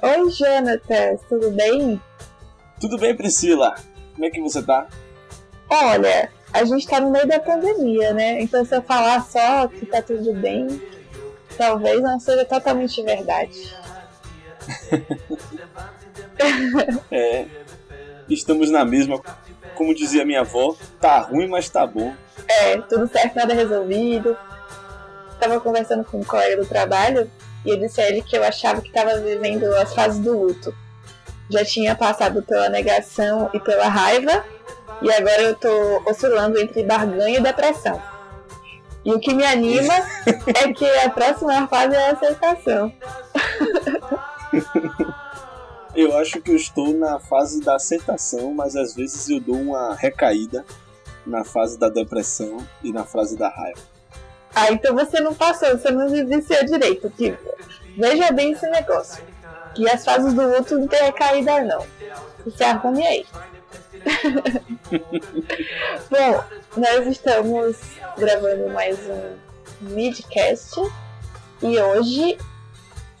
[0.00, 2.00] Oi, Jonatas, tudo bem?
[2.80, 3.74] Tudo bem, Priscila?
[4.14, 4.86] Como é que você tá?
[5.68, 8.40] Olha, a gente tá no meio da pandemia, né?
[8.40, 10.80] Então se eu falar só que tá tudo bem,
[11.56, 13.74] talvez não seja totalmente verdade.
[17.10, 17.46] é,
[18.30, 19.20] estamos na mesma.
[19.74, 22.14] Como dizia minha avó, tá ruim, mas tá bom.
[22.46, 24.36] É, tudo certo, nada resolvido.
[25.40, 27.28] Tava conversando com um colega do trabalho
[27.64, 30.74] e eu disse a ele que eu achava que estava vivendo as fases do luto.
[31.50, 34.44] Já tinha passado pela negação e pela raiva,
[35.00, 38.00] e agora eu tô oscilando entre barganha e depressão.
[39.04, 39.94] E o que me anima
[40.54, 42.92] é que a próxima fase é a aceitação.
[45.94, 49.94] eu acho que eu estou na fase da aceitação, mas às vezes eu dou uma
[49.94, 50.64] recaída
[51.26, 53.97] na fase da depressão e na fase da raiva.
[54.54, 57.10] Ah, então você não passou, você não vivenciou direito.
[57.10, 57.36] Que,
[57.96, 59.22] veja bem esse negócio.
[59.74, 61.84] Que as fases do luto não tem recaída, não.
[62.44, 63.26] Você arrume aí.
[66.10, 66.44] Bom,
[66.76, 67.76] nós estamos
[68.16, 69.36] gravando mais um
[69.80, 70.80] midcast
[71.62, 72.38] e hoje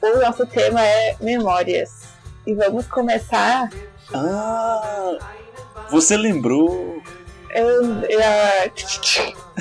[0.02, 2.08] o nosso tema é memórias.
[2.46, 3.68] E vamos começar.
[4.14, 5.18] Ah!
[5.90, 7.02] Você lembrou
[7.50, 8.20] eu, eu,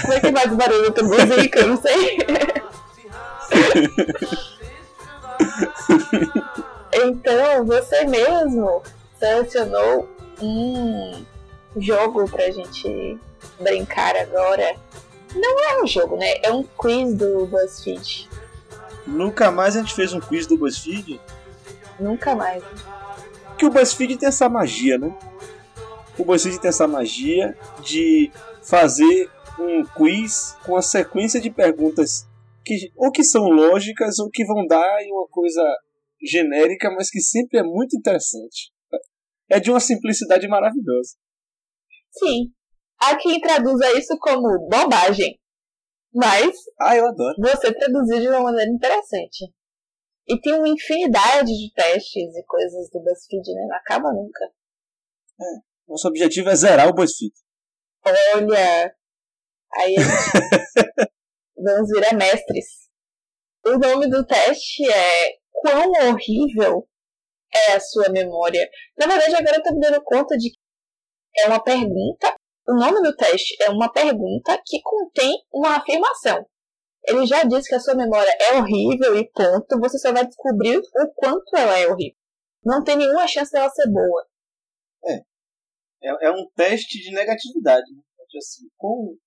[0.02, 1.60] como é que faz barulho do música?
[1.60, 2.18] Eu não sei.
[6.94, 8.84] então, você mesmo
[9.20, 10.08] selecionou
[10.42, 11.26] um
[11.78, 13.18] jogo pra gente
[13.60, 14.76] brincar agora.
[15.36, 16.36] Não é um jogo, né?
[16.44, 18.30] É um quiz do BuzzFeed.
[19.06, 21.20] Nunca mais a gente fez um quiz do BuzzFeed?
[22.00, 22.64] Nunca mais.
[23.58, 25.14] Que o BuzzFeed tem essa magia, né?
[26.18, 28.32] O BuzzFeed tem essa magia de
[28.64, 29.30] fazer
[29.60, 32.28] um quiz com a sequência de perguntas
[32.66, 35.64] que ou que são lógicas ou que vão dar em uma coisa
[36.22, 38.72] genérica, mas que sempre é muito interessante.
[39.50, 41.16] É de uma simplicidade maravilhosa.
[42.11, 42.52] Sim.
[42.99, 45.39] Há quem traduza isso como bobagem.
[46.14, 46.54] Mas.
[46.82, 47.36] Ah, eu adoro.
[47.39, 49.45] Você traduziu de uma maneira interessante.
[50.28, 53.66] E tem uma infinidade de testes e coisas do BuzzFeed, né?
[53.70, 54.45] Não acaba nunca.
[55.39, 55.67] É.
[55.87, 57.33] Nosso objetivo é zerar o BuzzFeed.
[58.05, 58.95] Olha!
[59.73, 59.95] Aí
[61.55, 62.87] vamos virar mestres.
[63.65, 66.87] O nome do teste é Quão horrível
[67.53, 68.70] é a sua memória?
[68.98, 72.36] Na verdade, agora eu tô me dando conta de que é uma pergunta.
[72.67, 76.45] O nome do teste é uma pergunta que contém uma afirmação.
[77.05, 79.80] Ele já disse que a sua memória é horrível e ponto.
[79.80, 82.17] Você só vai descobrir o quanto ela é horrível.
[82.64, 84.27] Não tem nenhuma chance dela ser boa.
[85.05, 85.21] É,
[86.04, 87.86] é, é um teste de negatividade.
[87.94, 88.02] Né?
[88.38, 89.18] Assim, o, quão,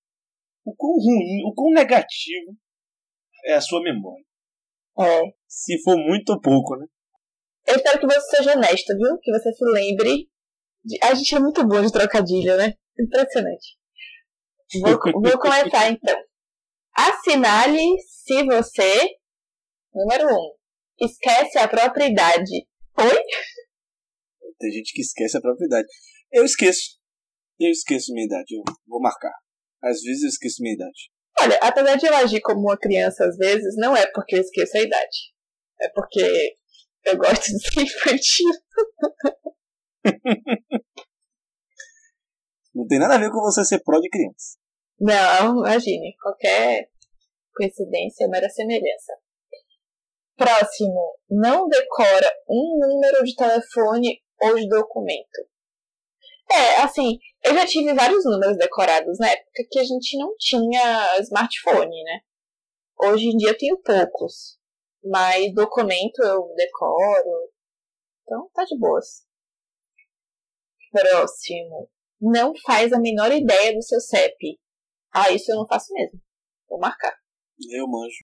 [0.65, 2.55] o quão ruim, o quão negativo
[3.45, 4.23] é a sua memória.
[4.99, 5.21] É.
[5.47, 6.85] Se for muito ou pouco, né?
[7.67, 9.17] Eu espero que você seja honesto, viu?
[9.21, 10.29] Que você se lembre.
[10.83, 10.97] De...
[11.03, 12.73] A gente é muito bom de trocadilho, né?
[12.99, 13.77] Impressionante.
[14.81, 16.17] Vou, vou começar então.
[16.95, 19.15] Assinale se você.
[19.93, 20.29] Número 1.
[20.29, 20.55] Um,
[20.99, 22.67] esquece a própria idade.
[22.97, 23.19] Oi?
[24.59, 25.87] Tem gente que esquece a própria idade.
[26.31, 26.97] Eu esqueço.
[27.59, 28.55] Eu esqueço minha idade.
[28.55, 29.33] Eu vou marcar.
[29.83, 31.11] Às vezes eu esqueço minha idade.
[31.41, 34.77] Olha, apesar de eu agir como uma criança às vezes, não é porque eu esqueço
[34.77, 35.33] a idade.
[35.81, 36.55] É porque
[37.05, 38.51] eu gosto de ser infantil.
[42.73, 44.57] não tem nada a ver com você ser pró de criança.
[44.99, 46.15] Não, imagine.
[46.21, 46.89] Qualquer
[47.55, 49.13] coincidência, mera semelhança.
[50.37, 51.17] Próximo.
[51.29, 55.50] Não decora um número de telefone ou de documento.
[56.53, 61.19] É, assim, eu já tive vários números decorados na época que a gente não tinha
[61.21, 62.19] smartphone, né?
[62.99, 64.59] Hoje em dia eu tenho poucos.
[65.03, 67.49] Mas documento eu decoro.
[68.23, 69.25] Então tá de boas.
[70.91, 71.89] Próximo.
[72.19, 74.59] Não faz a menor ideia do seu CEP.
[75.13, 76.21] Ah, isso eu não faço mesmo.
[76.69, 77.15] Vou marcar.
[77.69, 78.23] Eu manjo.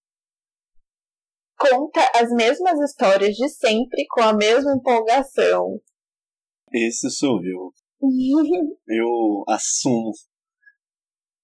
[1.58, 5.82] Conta as mesmas histórias de sempre com a mesma empolgação.
[6.72, 7.74] Esse sou eu.
[8.88, 10.12] Eu assumo.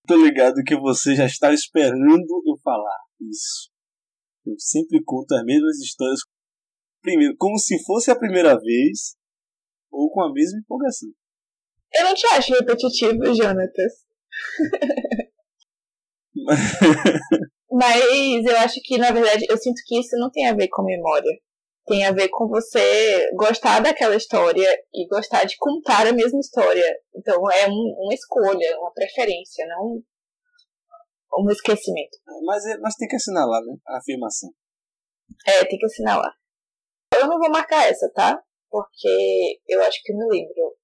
[0.08, 3.72] Tô ligado que você já está esperando eu falar isso.
[4.46, 6.20] Eu sempre conto as mesmas histórias.
[7.02, 9.16] Primeiro, como se fosse a primeira vez,
[9.92, 11.10] ou com a mesma empolgação.
[11.94, 14.06] Eu não te acho repetitivo, Jonatas.
[17.72, 20.84] Mas eu acho que, na verdade, eu sinto que isso não tem a ver com
[20.84, 21.32] memória
[21.86, 26.86] tem a ver com você gostar daquela história e gostar de contar a mesma história.
[27.16, 30.02] Então é um, uma escolha, uma preferência, não
[31.40, 32.18] um esquecimento.
[32.46, 33.76] Mas, é, mas tem que assinalar, né?
[33.88, 34.50] A afirmação.
[35.48, 36.34] É, tem que assinalar.
[37.16, 38.42] eu não vou marcar essa, tá?
[38.70, 40.76] Porque eu acho que me lembro.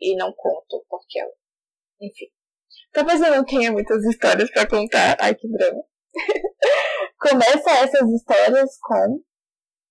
[0.00, 1.28] E não conto, porque eu.
[2.00, 2.26] Enfim.
[2.92, 5.16] Talvez eu não tenha muitas histórias para contar.
[5.20, 5.82] Ai, que drama.
[7.18, 9.22] Começa essas histórias com.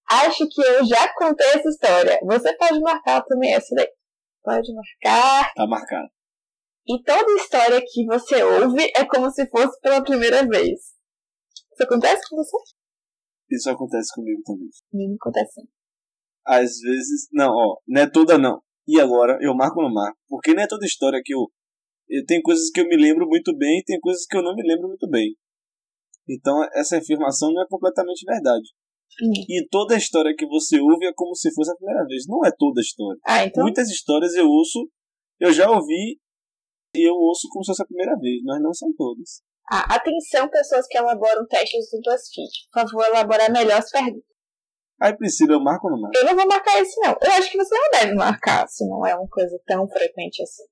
[0.09, 2.19] Acho que eu já contei essa história.
[2.23, 3.89] Você pode marcar também essa daí.
[4.41, 5.53] Pode marcar.
[5.53, 6.07] Tá marcado.
[6.87, 10.79] E toda história que você ouve é como se fosse pela primeira vez.
[11.73, 12.57] Isso acontece com você?
[13.51, 14.69] Isso acontece comigo também.
[14.89, 15.61] Comigo acontece.
[16.45, 17.27] Às vezes.
[17.33, 18.61] Não, ó, não é toda não.
[18.87, 20.17] E agora eu marco no marco.
[20.29, 21.51] Porque não é toda história que eu.
[22.07, 24.55] eu tem coisas que eu me lembro muito bem e tem coisas que eu não
[24.55, 25.35] me lembro muito bem.
[26.29, 28.67] Então essa afirmação não é completamente verdade.
[29.21, 29.31] Hum.
[29.49, 32.23] E toda história que você ouve é como se fosse a primeira vez.
[32.27, 33.19] Não é toda história.
[33.25, 33.63] Ah, então.
[33.63, 34.89] Muitas histórias eu ouço,
[35.39, 36.19] eu já ouvi
[36.95, 39.41] e eu ouço como se fosse a primeira vez, mas não são todas.
[39.69, 42.69] Ah, atenção, pessoas que elaboram testes do BuzzFeed.
[42.71, 44.23] Por favor, elaborar melhor as perguntas.
[44.99, 46.17] Aí Priscila, eu marco ou não marco?
[46.17, 47.15] Eu não vou marcar esse, não.
[47.21, 50.63] Eu acho que você não deve marcar, se não é uma coisa tão frequente assim.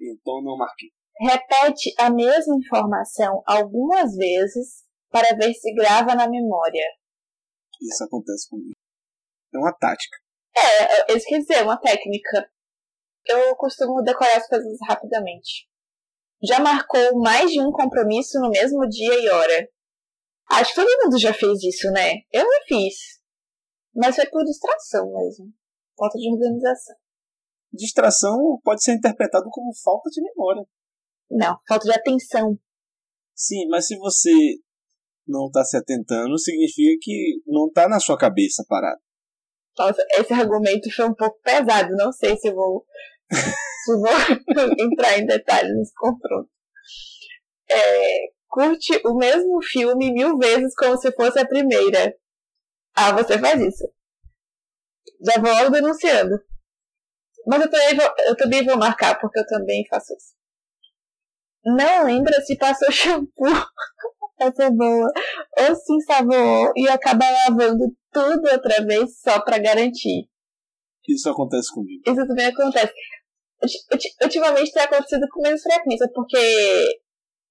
[0.00, 0.88] Então não marquei.
[1.20, 6.84] Repete a mesma informação algumas vezes para ver se grava na memória.
[7.82, 8.76] Isso acontece comigo.
[9.54, 10.16] É uma tática.
[10.56, 12.50] É, isso quer dizer, uma técnica.
[13.24, 15.68] Eu costumo decorar as coisas rapidamente.
[16.42, 19.68] Já marcou mais de um compromisso no mesmo dia e hora?
[20.50, 22.22] Acho que todo mundo já fez isso, né?
[22.32, 22.94] Eu não fiz.
[23.94, 25.52] Mas foi por distração mesmo.
[25.96, 26.96] Falta de organização.
[27.72, 30.64] Distração pode ser interpretado como falta de memória.
[31.30, 32.58] Não, falta de atenção.
[33.34, 34.30] Sim, mas se você
[35.26, 39.00] não está se atentando, significa que não está na sua cabeça parado.
[39.78, 41.94] Nossa, esse argumento foi um pouco pesado.
[41.96, 42.84] Não sei se vou,
[43.32, 44.10] se vou
[44.78, 46.50] entrar em detalhes nesse confronto.
[47.70, 52.14] É, curte o mesmo filme mil vezes como se fosse a primeira.
[52.94, 53.90] Ah, você faz isso.
[55.24, 56.38] Já vou logo denunciando.
[57.46, 60.34] Mas eu também, vou, eu também vou marcar, porque eu também faço isso.
[61.64, 63.46] Não lembra se passou shampoo.
[64.50, 65.12] Boa.
[65.58, 70.28] Ou se ensaboou e acaba lavando tudo outra vez só pra garantir.
[71.08, 72.02] Isso acontece comigo.
[72.06, 72.92] Isso também acontece.
[74.22, 76.36] Ultimamente tem acontecido com menos frequência, porque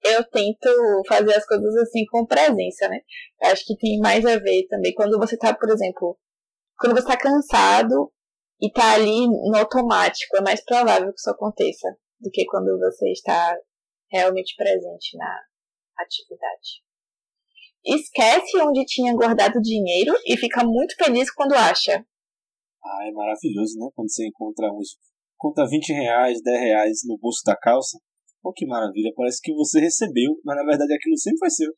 [0.04, 3.00] eu tento fazer as coisas assim com presença, né?
[3.42, 6.18] Eu acho que tem mais a ver também quando você tá, por exemplo,
[6.78, 8.12] quando você tá cansado
[8.60, 11.88] e tá ali no automático, é mais provável que isso aconteça
[12.20, 13.56] do que quando você está
[14.12, 15.40] realmente presente na
[16.02, 16.82] atividade.
[17.84, 22.06] Esquece onde tinha guardado dinheiro e fica muito feliz quando acha.
[22.84, 23.88] Ah, é maravilhoso, né?
[23.96, 24.98] Quando você encontra uns.
[25.38, 27.98] Conta 20 reais, 10 reais no bolso da calça.
[28.44, 31.72] Oh, que maravilha, parece que você recebeu, mas na verdade aquilo sempre foi seu.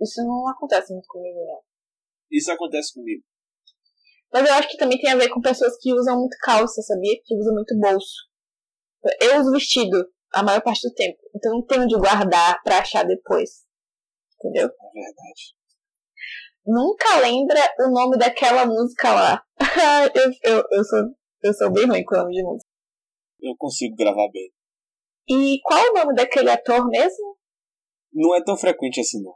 [0.00, 1.60] Isso não acontece muito comigo, não.
[2.30, 3.22] Isso acontece comigo.
[4.32, 7.18] Mas eu acho que também tem a ver com pessoas que usam muito calça, sabia?
[7.24, 8.28] Que usam muito bolso.
[9.20, 11.18] Eu uso vestido a maior parte do tempo.
[11.34, 13.66] Então não tenho de guardar pra achar depois.
[14.36, 14.66] Entendeu?
[14.66, 15.58] É verdade.
[16.66, 19.42] Nunca lembra o nome daquela música lá.
[20.14, 20.98] eu, eu, eu, sou,
[21.42, 22.70] eu sou bem ruim com o nome de música.
[23.40, 24.52] Eu consigo gravar bem.
[25.28, 27.36] E qual o nome daquele ator mesmo?
[28.12, 29.34] Não é tão frequente assim, não.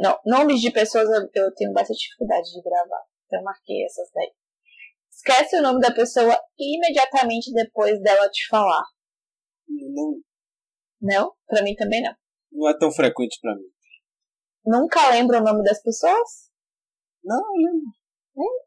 [0.00, 3.02] Não, nomes de pessoas eu tenho bastante dificuldade de gravar.
[3.26, 4.32] Então eu marquei essas daí.
[5.10, 8.84] Esquece o nome da pessoa imediatamente depois dela te falar.
[9.70, 10.20] Não.
[11.00, 11.32] Não?
[11.46, 12.14] Pra mim também não.
[12.52, 13.70] Não é tão frequente pra mim.
[14.64, 16.50] Nunca lembra o nome das pessoas?
[17.24, 17.90] Não, eu lembro.
[18.36, 18.64] Hum?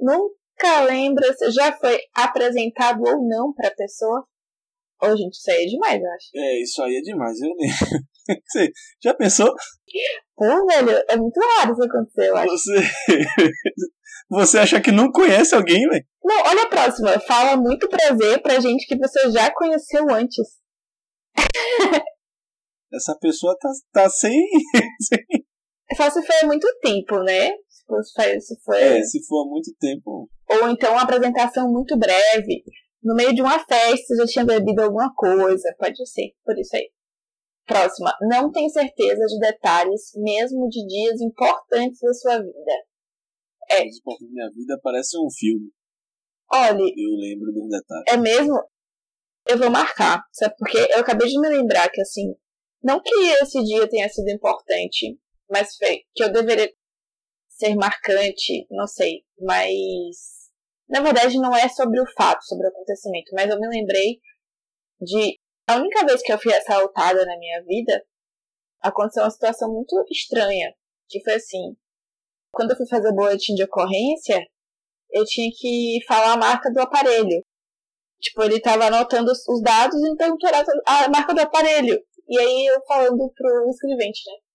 [0.00, 4.26] Nunca lembra se já foi apresentado ou não pra pessoa?
[5.02, 6.30] Ô, gente, isso aí é demais, eu acho.
[6.34, 7.68] É, isso aí é demais, eu nem.
[8.46, 8.72] Você
[9.02, 9.54] já pensou?
[10.34, 12.48] Pô, velho, é muito raro isso acontecer, eu acho.
[12.48, 12.72] Você.
[14.28, 16.04] Você acha que não conhece alguém, velho?
[16.24, 17.20] Não, olha a próxima.
[17.20, 20.48] Fala muito prazer pra gente que você já conheceu antes.
[22.92, 24.44] Essa pessoa tá, tá sem.
[25.96, 27.50] Só se foi há muito tempo, né?
[27.68, 28.74] Se for, se for...
[28.74, 30.28] É, se for há muito tempo.
[30.50, 32.64] Ou então uma apresentação muito breve
[33.06, 35.72] no meio de uma festa já tinha bebido alguma coisa.
[35.78, 36.90] Pode ser, por isso aí.
[37.64, 38.12] Próxima.
[38.22, 42.72] Não tem certeza de detalhes, mesmo de dias importantes da sua vida.
[43.70, 43.82] É.
[43.82, 45.70] Dias importantes da minha vida parece um filme.
[46.52, 46.82] Olha.
[46.82, 48.04] Eu lembro dos detalhes.
[48.08, 48.54] É mesmo?
[49.48, 50.24] Eu vou marcar.
[50.32, 52.34] Sabe porque eu acabei de me lembrar que assim.
[52.82, 55.16] Não que esse dia tenha sido importante,
[55.48, 56.72] mas foi que eu deveria
[57.48, 60.35] ser marcante, não sei, mas
[60.88, 64.20] na verdade, não é sobre o fato, sobre o acontecimento, mas eu me lembrei
[65.00, 65.38] de.
[65.68, 68.04] A única vez que eu fui assaltada na minha vida,
[68.80, 70.72] aconteceu uma situação muito estranha.
[71.08, 71.76] Que foi assim:
[72.52, 74.46] quando eu fui fazer o boletim de ocorrência,
[75.10, 77.44] eu tinha que falar a marca do aparelho.
[78.20, 80.48] Tipo, ele tava anotando os dados e me perguntou
[80.86, 82.00] a marca do aparelho.
[82.28, 84.45] E aí eu falando pro escrevente, né?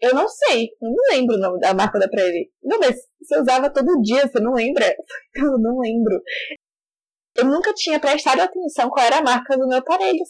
[0.00, 2.50] Eu não sei, não me lembro o nome da marca da aparelho.
[2.62, 4.86] Não, mas você usava todo dia, você não lembra?
[5.36, 6.22] Eu não lembro.
[7.36, 10.24] Eu nunca tinha prestado atenção qual era a marca do meu aparelho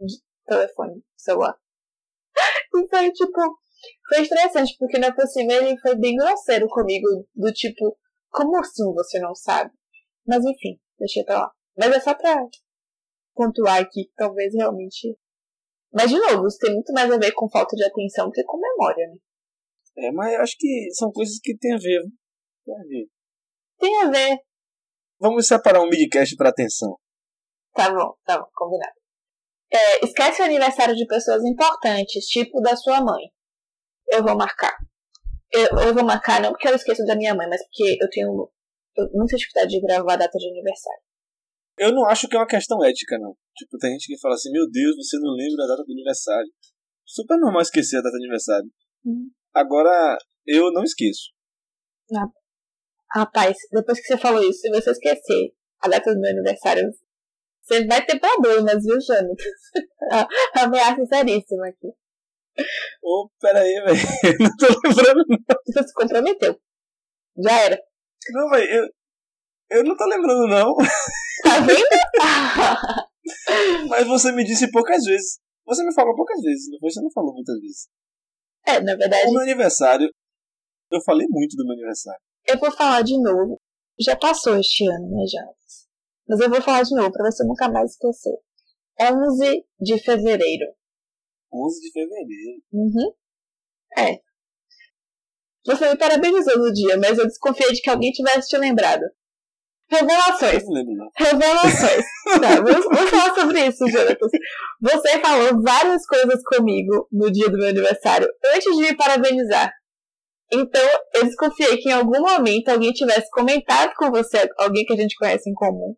[0.00, 0.14] de
[0.46, 1.54] telefone, celular.
[2.76, 3.58] Então, tipo,
[4.08, 7.96] foi estressante, porque na por cima ele foi bem grosseiro comigo, do tipo,
[8.28, 9.70] como assim você não sabe?
[10.26, 11.52] Mas enfim, deixei pra lá.
[11.76, 12.36] Mas é só pra
[13.34, 15.16] pontuar aqui que talvez realmente.
[15.96, 18.44] Mas de novo, isso tem muito mais a ver com falta de atenção do que
[18.44, 19.16] com memória, né?
[19.96, 22.02] É, mas eu acho que são coisas que tem a ver.
[22.66, 23.06] Tem a ver.
[23.78, 24.38] Tem a ver.
[25.18, 26.98] Vamos separar um midcast para atenção.
[27.72, 28.92] Tá bom, tá bom, combinado.
[29.72, 33.24] É, esquece o aniversário de pessoas importantes, tipo da sua mãe.
[34.08, 34.76] Eu vou marcar.
[35.50, 38.50] Eu, eu vou marcar não porque eu esqueço da minha mãe, mas porque eu tenho
[39.14, 41.00] muita dificuldade de gravar a data de aniversário.
[41.78, 43.36] Eu não acho que é uma questão ética, não.
[43.54, 46.50] Tipo, tem gente que fala assim, meu Deus, você não lembra da data do aniversário.
[47.04, 48.70] Super normal esquecer a data de aniversário.
[49.04, 49.30] Uhum.
[49.54, 51.32] Agora, eu não esqueço.
[52.14, 52.28] Ah,
[53.14, 56.90] rapaz, depois que você falou isso, se você esquecer a data do meu aniversário,
[57.62, 59.34] você vai ter problemas, viu, Jânio?
[60.54, 61.88] Ameaça seríssima aqui.
[63.02, 63.98] Ô, oh, peraí, velho.
[64.40, 65.56] Não tô lembrando, não.
[65.66, 66.58] Você se comprometeu.
[67.44, 67.78] Já era.
[68.30, 68.88] Não, velho, eu,
[69.70, 70.74] eu não tô lembrando, não.
[71.42, 71.86] Tá vendo?
[73.88, 75.38] Mas você me disse poucas vezes.
[75.66, 76.90] Você me falou poucas vezes, não foi?
[76.90, 77.88] Você não falou muitas vezes.
[78.66, 79.28] É, na verdade.
[79.28, 80.08] O meu aniversário.
[80.90, 82.20] Eu falei muito do meu aniversário.
[82.46, 83.60] Eu vou falar de novo.
[83.98, 85.44] Já passou este ano, né, já?
[86.28, 88.38] Mas eu vou falar de novo, pra você nunca mais esquecer.
[89.00, 90.66] 11 de fevereiro.
[91.52, 92.62] 11 de fevereiro.
[92.72, 93.12] Uhum.
[93.98, 94.20] É.
[95.66, 99.02] Você me parabenizou no dia, mas eu desconfiei de que alguém tivesse te lembrado.
[99.88, 100.64] Revelações.
[101.16, 102.04] Revelações.
[102.40, 104.26] tá, vamos, vamos falar sobre isso, Jonathan.
[104.80, 109.72] Você falou várias coisas comigo no dia do meu aniversário antes de me parabenizar.
[110.52, 114.96] Então, eu desconfiei que em algum momento alguém tivesse comentado com você, alguém que a
[114.96, 115.94] gente conhece em comum,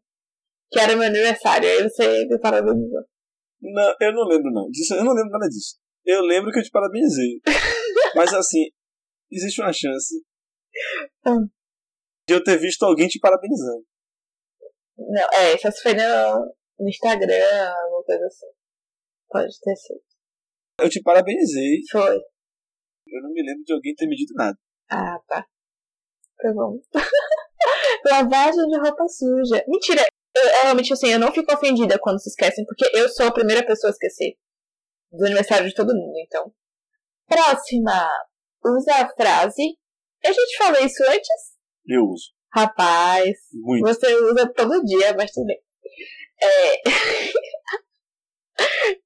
[0.70, 1.68] que era meu aniversário.
[1.68, 3.02] Aí você me parabenizou.
[3.60, 4.70] Não, eu não lembro, não.
[4.70, 5.76] Disso, eu não lembro nada disso.
[6.04, 7.40] Eu lembro que eu te parabenizei.
[8.14, 8.64] Mas assim,
[9.30, 10.14] existe uma chance
[11.26, 11.46] hum.
[12.28, 13.84] De eu ter visto alguém te parabenizando.
[14.98, 18.46] Não, é, só se foi no, no Instagram, alguma coisa assim.
[19.30, 20.00] Pode ter sido.
[20.80, 21.80] Eu te parabenizei.
[21.90, 22.16] Foi.
[22.16, 24.56] Eu não me lembro de alguém ter me dito nada.
[24.90, 25.46] Ah, tá.
[26.36, 26.78] Tá bom.
[28.04, 29.64] Lavagem de roupa suja.
[29.66, 30.02] Mentira,
[30.36, 33.64] eu, realmente, assim, eu não fico ofendida quando se esquecem, porque eu sou a primeira
[33.64, 34.36] pessoa a esquecer
[35.10, 36.52] do aniversário de todo mundo, então.
[37.26, 38.10] Próxima.
[38.62, 39.78] Usa a frase.
[40.24, 41.57] A gente falou isso antes?
[41.88, 42.32] Eu uso.
[42.52, 43.86] Rapaz, Muito.
[43.86, 45.60] você usa todo dia, mas tudo bem.
[46.42, 46.82] É...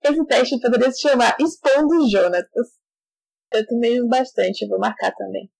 [0.04, 2.80] Esse teste poderia se chamar Expondo Jonatas.
[3.52, 5.50] Eu também uso bastante, vou marcar também.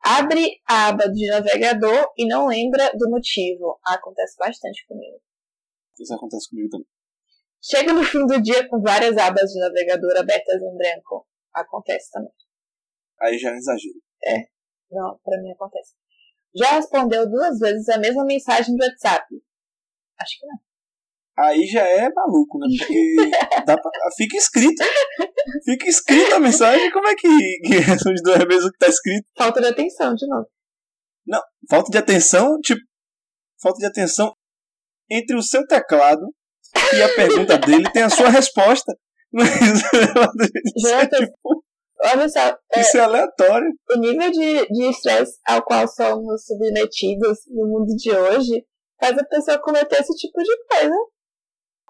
[0.00, 3.78] Abre a aba de navegador e não lembra do motivo.
[3.86, 5.20] Ah, acontece bastante comigo.
[5.98, 6.86] Isso acontece comigo também.
[7.60, 11.26] Chega no fim do dia com várias abas de navegador abertas em branco.
[11.52, 12.32] Acontece também.
[13.20, 14.00] Aí já é exagero.
[14.24, 14.46] É.
[14.90, 15.94] Não, pra mim acontece.
[16.56, 19.26] Já respondeu duas vezes a mesma mensagem do WhatsApp?
[20.18, 20.68] Acho que não
[21.38, 22.66] aí já é maluco, né?
[22.78, 24.82] Porque dá pra, fica escrito.
[25.64, 27.28] Fica escrita a mensagem, como é que,
[27.64, 29.26] que responde duas vezes o que tá escrito?
[29.36, 30.46] Falta de atenção, de novo.
[31.26, 31.40] Não,
[31.70, 32.80] falta de atenção, tipo,
[33.62, 34.32] falta de atenção
[35.10, 36.22] entre o seu teclado
[36.94, 38.92] e a pergunta dele tem a sua resposta.
[39.32, 39.48] Mas,
[40.82, 41.64] Jonathan, tipo,
[42.02, 42.58] olha só.
[42.72, 43.68] É, isso é aleatório.
[43.90, 48.66] O nível de estresse ao qual somos submetidos no mundo de hoje
[49.00, 50.94] faz a pessoa cometer esse tipo de coisa.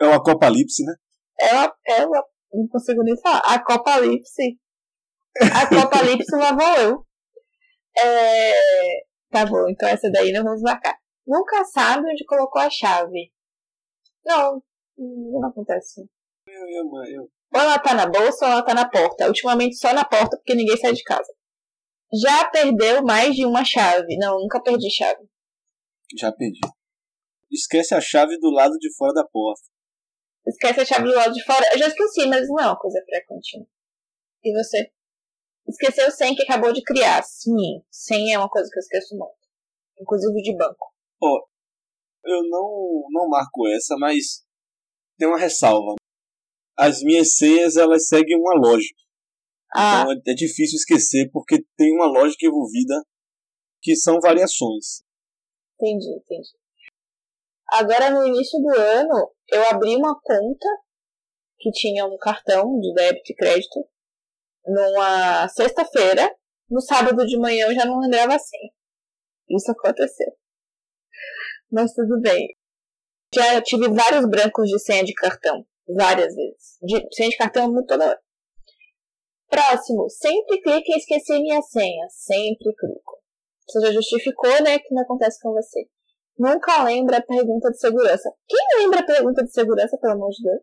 [0.00, 0.94] É o Acopalipse, né?
[1.40, 3.40] É uma, é uma, não consigo nem falar.
[3.40, 4.58] Acopalipse.
[5.62, 7.04] Acopalipse lá vou eu.
[7.98, 8.54] É,
[9.30, 10.96] tá bom, então essa daí não vamos marcar.
[11.26, 13.32] Nunca sabe onde colocou a chave.
[14.24, 14.62] Não,
[14.96, 16.08] não acontece.
[16.46, 17.30] Eu, eu, eu.
[17.54, 19.26] Ou ela tá na bolsa ou ela tá na porta.
[19.26, 21.32] Ultimamente só na porta porque ninguém sai de casa.
[22.22, 24.16] Já perdeu mais de uma chave.
[24.18, 25.28] Não, nunca perdi chave.
[26.18, 26.60] Já perdi.
[27.50, 29.62] Esquece a chave do lado de fora da porta.
[30.46, 31.64] Esquece a chave do lado de fora.
[31.72, 33.66] Eu já esqueci, mas não é uma coisa pré-contínua.
[34.42, 34.90] E você?
[35.66, 37.22] Esqueceu o 100 que acabou de criar.
[37.22, 39.36] Sim, 100 é uma coisa que eu esqueço muito.
[40.00, 40.94] Inclusive de banco.
[41.22, 41.48] Ó, oh,
[42.24, 44.44] eu não, não marco essa, mas
[45.18, 45.97] tem uma ressalva.
[46.78, 49.00] As minhas senhas, elas seguem uma lógica.
[49.74, 50.02] Ah.
[50.02, 53.02] Então é, é difícil esquecer, porque tem uma lógica envolvida
[53.82, 55.02] que são variações.
[55.74, 56.48] Entendi, entendi.
[57.70, 60.68] Agora, no início do ano, eu abri uma conta
[61.58, 63.88] que tinha um cartão de débito e crédito
[64.64, 66.34] numa sexta-feira.
[66.70, 68.70] No sábado de manhã eu já não lembrava assim.
[69.48, 70.32] Isso aconteceu.
[71.70, 72.56] Mas tudo bem.
[73.34, 75.66] Já tive vários brancos de senha de cartão.
[75.88, 76.78] Várias vezes.
[76.82, 78.20] De, senha de cartão muito toda hora.
[79.48, 80.08] Próximo.
[80.10, 82.06] Sempre clique em esquecer minha senha.
[82.10, 83.18] Sempre clico.
[83.66, 85.86] Você já justificou, né, que não acontece com você.
[86.38, 88.30] Nunca lembra a pergunta de segurança.
[88.46, 90.62] Quem lembra a pergunta de segurança, pelo amor de Deus?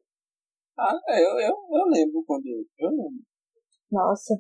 [0.78, 2.46] Ah, é, eu, eu, eu lembro quando.
[2.78, 3.24] Eu lembro.
[3.92, 4.36] Nossa.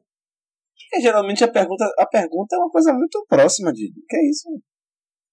[0.75, 3.92] Porque geralmente a pergunta, a pergunta é uma coisa muito próxima de.
[4.08, 4.50] Que é isso?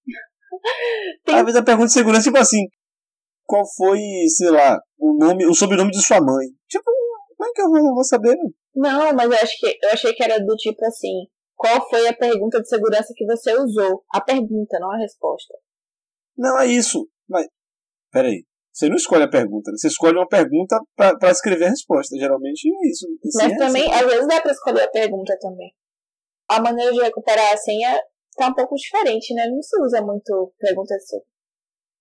[1.25, 1.35] Tem...
[1.37, 2.67] Às vezes a pergunta de segurança, tipo assim,
[3.45, 6.47] qual foi, sei lá, o nome, o sobrenome de sua mãe?
[6.69, 6.85] Tipo,
[7.37, 8.37] como é que eu vou, vou saber?
[8.75, 12.17] Não, mas eu acho que eu achei que era do tipo assim, qual foi a
[12.17, 14.03] pergunta de segurança que você usou?
[14.13, 15.55] A pergunta, não a resposta.
[16.37, 17.09] Não, é isso.
[17.29, 17.47] Mas,
[18.11, 18.45] peraí.
[18.73, 19.77] Você não escolhe a pergunta, né?
[19.77, 22.17] você escolhe uma pergunta para escrever a resposta.
[22.19, 23.07] Geralmente é isso.
[23.35, 24.03] Mas também, assim.
[24.03, 25.71] às vezes dá para escolher a pergunta também.
[26.49, 28.01] A maneira de recuperar a senha
[28.35, 29.47] tá um pouco diferente, né?
[29.47, 31.23] Não se usa muito pergunta de senha.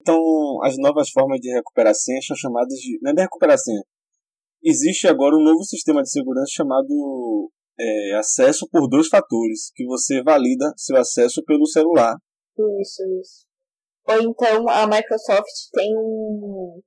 [0.02, 0.20] Então,
[0.64, 2.98] as novas formas de recuperar são chamadas de.
[3.04, 3.84] Não é de recuperar senha.
[4.64, 10.24] Existe agora um novo sistema de segurança chamado é, acesso por dois fatores, que você
[10.24, 12.16] valida seu acesso pelo celular.
[12.82, 13.46] Isso, isso.
[14.08, 16.82] Ou então a Microsoft tem um,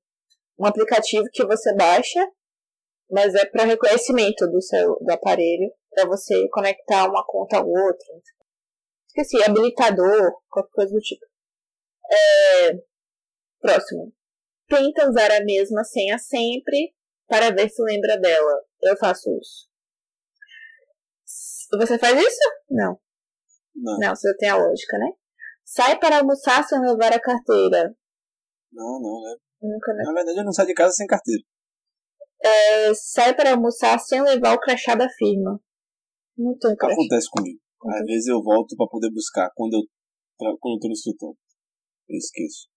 [0.59, 2.29] um aplicativo que você baixa,
[3.11, 8.07] mas é para reconhecimento do seu do aparelho, para você conectar uma conta a outra.
[9.07, 11.25] Esqueci, habilitador, qualquer coisa do tipo.
[12.11, 12.94] É,
[13.65, 14.13] próximo.
[14.69, 16.95] Tenta usar a mesma senha sempre
[17.27, 18.63] para ver se lembra dela.
[18.83, 19.69] Eu faço isso.
[21.79, 22.41] Você faz isso?
[22.71, 23.01] Não.
[23.75, 23.99] Não.
[23.99, 25.11] Não, você tem a lógica, né?
[25.65, 27.97] Sai para almoçar sem levar a carteira.
[28.71, 29.37] Não, não, né?
[29.63, 30.03] Nunca, né?
[30.05, 31.43] Na verdade, eu não saio de casa sem carteira.
[32.43, 35.59] É, sai para almoçar sem levar o crachá da firma.
[36.37, 36.93] Não tem crachá.
[36.93, 37.61] Acontece comigo.
[37.87, 39.83] Às vezes eu volto para poder buscar quando eu,
[40.37, 41.37] quando eu tô no escritório.
[42.09, 42.74] Eu esqueço.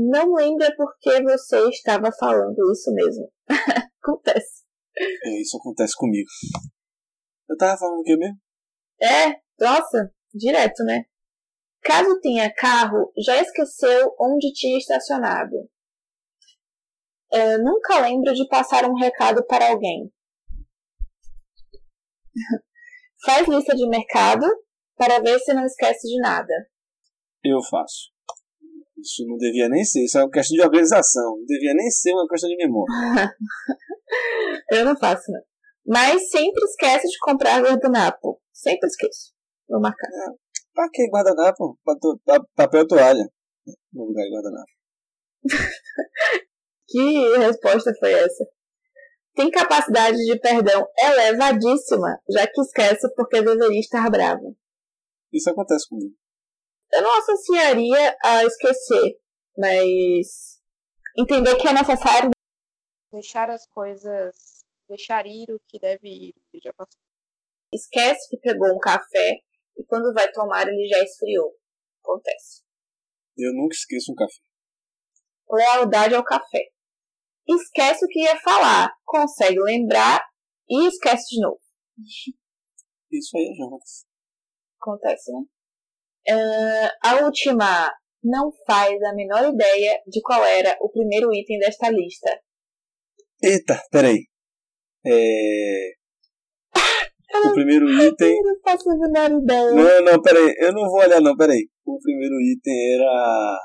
[0.00, 3.28] Não lembra porque você estava falando isso mesmo.
[4.00, 4.62] acontece.
[4.96, 6.28] É, isso acontece comigo.
[7.48, 8.38] Eu tava falando o que mesmo?
[9.02, 11.04] É, nossa, direto, né?
[11.82, 15.68] Caso tenha carro, já esqueceu onde tinha estacionado.
[17.32, 20.12] É, nunca lembro de passar um recado para alguém.
[23.24, 24.46] Faz lista de mercado
[24.96, 26.54] para ver se não esquece de nada.
[27.42, 28.16] Eu faço.
[29.00, 31.36] Isso não devia nem ser, isso é uma questão de organização.
[31.36, 32.86] Não devia nem ser uma questão de memória.
[34.72, 35.40] Eu não faço, não.
[35.86, 38.40] Mas sempre esquece de comprar guardanapo.
[38.52, 39.32] Sempre esqueço.
[39.68, 40.08] Vou marcar.
[40.08, 41.78] É, Pra que guardanapo?
[42.54, 43.28] Papel toalha.
[43.92, 44.70] No lugar de guardanapo.
[46.86, 48.46] que resposta foi essa?
[49.34, 54.56] Tem capacidade de perdão elevadíssima, já que esquece porque deveria estar bravo.
[55.32, 56.14] Isso acontece comigo.
[56.92, 59.20] Eu não associaria a esquecer,
[59.56, 60.60] mas
[61.18, 62.30] entender que é necessário
[63.10, 67.00] deixar as coisas, deixar ir o que deve ir, que já passou.
[67.72, 69.40] Esquece que pegou um café
[69.76, 71.54] e quando vai tomar ele já esfriou.
[72.02, 72.62] Acontece.
[73.36, 74.40] Eu nunca esqueço um café.
[75.50, 76.70] Lealdade ao café.
[77.46, 80.22] Esquece o que ia falar, consegue lembrar
[80.68, 81.60] e esquece de novo.
[83.10, 84.06] Isso aí, Jonas.
[84.80, 85.44] Acontece, né?
[86.30, 87.90] Uh, a última
[88.22, 92.30] não faz a menor ideia de qual era o primeiro item desta lista.
[93.42, 94.26] Eita, peraí.
[95.06, 95.98] É...
[97.46, 98.36] O primeiro item.
[98.36, 99.70] Eu não faço a menor ideia.
[99.72, 100.54] Não, não, peraí.
[100.58, 101.68] Eu não vou olhar, não, peraí.
[101.86, 103.58] O primeiro item era.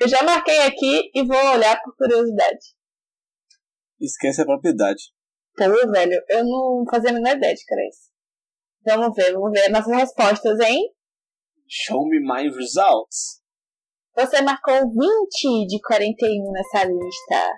[0.00, 2.58] Eu já marquei aqui e vou olhar por curiosidade.
[4.00, 5.02] Esquece a propriedade.
[5.56, 8.08] Pô, velho, eu não fazia a menor ideia de era isso.
[8.86, 10.88] Vamos ver, vamos ver nossas respostas, hein?
[11.68, 13.42] Show me my results.
[14.16, 17.54] Você marcou 20 de 41 nessa lista.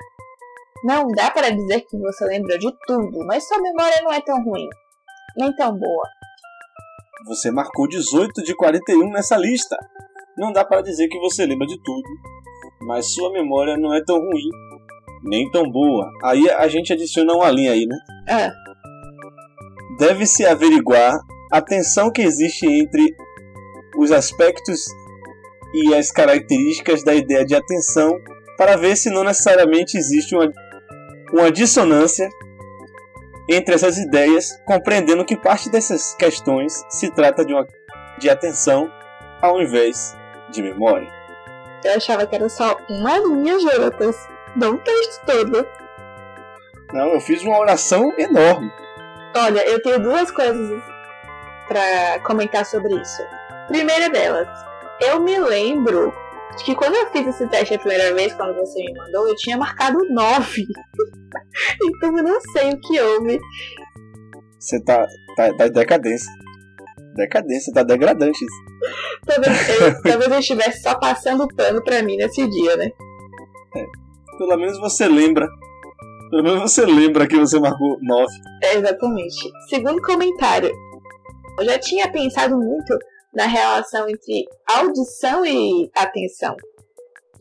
[0.84, 4.36] Não dá para dizer que você lembrou de tudo, mas sua memória não é tão
[4.42, 4.68] ruim
[5.36, 6.08] nem tão boa.
[7.26, 9.76] Você marcou 18 de 41 nessa lista.
[10.36, 12.08] Não dá para dizer que você lembra de tudo,
[12.86, 14.48] mas sua memória não é tão ruim,
[15.24, 16.10] nem tão boa.
[16.22, 17.96] Aí a gente adiciona uma linha aí, né?
[18.28, 18.50] É.
[19.98, 21.18] Deve-se averiguar
[21.52, 23.14] a tensão que existe entre
[23.96, 24.86] os aspectos
[25.72, 28.20] e as características da ideia de atenção
[28.56, 30.52] para ver se não necessariamente existe uma,
[31.32, 32.28] uma dissonância
[33.48, 37.66] entre essas ideias, compreendendo que parte dessas questões se trata de uma
[38.18, 38.92] de atenção
[39.40, 40.14] ao invés
[40.50, 41.10] de memória.
[41.82, 44.16] Eu achava que era só uma linha, Jonatas,
[44.54, 45.66] não um texto todo.
[46.92, 48.70] Não, eu fiz uma oração enorme.
[49.34, 50.82] Olha, eu tenho duas coisas
[51.66, 53.22] para comentar sobre isso.
[53.70, 54.48] Primeira delas,
[55.00, 56.12] eu me lembro
[56.58, 59.36] de que quando eu fiz esse teste a primeira vez, quando você me mandou, eu
[59.36, 60.66] tinha marcado 9.
[61.84, 63.38] então eu não sei o que houve.
[64.58, 65.06] Você tá,
[65.36, 66.32] tá, tá em decadência.
[67.14, 68.56] Decadência, tá degradante isso.
[69.24, 72.90] Talvez eu, talvez eu estivesse só passando pano pra mim nesse dia, né?
[73.76, 73.84] É.
[74.36, 75.48] Pelo menos você lembra.
[76.28, 78.26] Pelo menos você lembra que você marcou 9.
[78.64, 79.48] É, exatamente.
[79.68, 80.72] Segundo comentário.
[81.56, 82.98] Eu já tinha pensado muito
[83.34, 86.56] na relação entre audição e atenção.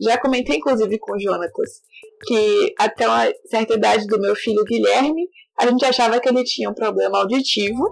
[0.00, 1.82] Já comentei, inclusive, com o Jonatas,
[2.26, 6.70] que até uma certa idade do meu filho Guilherme, a gente achava que ele tinha
[6.70, 7.90] um problema auditivo,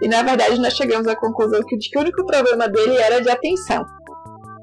[0.00, 3.28] e na verdade nós chegamos à conclusão que, que o único problema dele era de
[3.28, 3.84] atenção.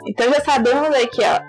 [0.07, 1.39] Então já sabemos aí que, ó,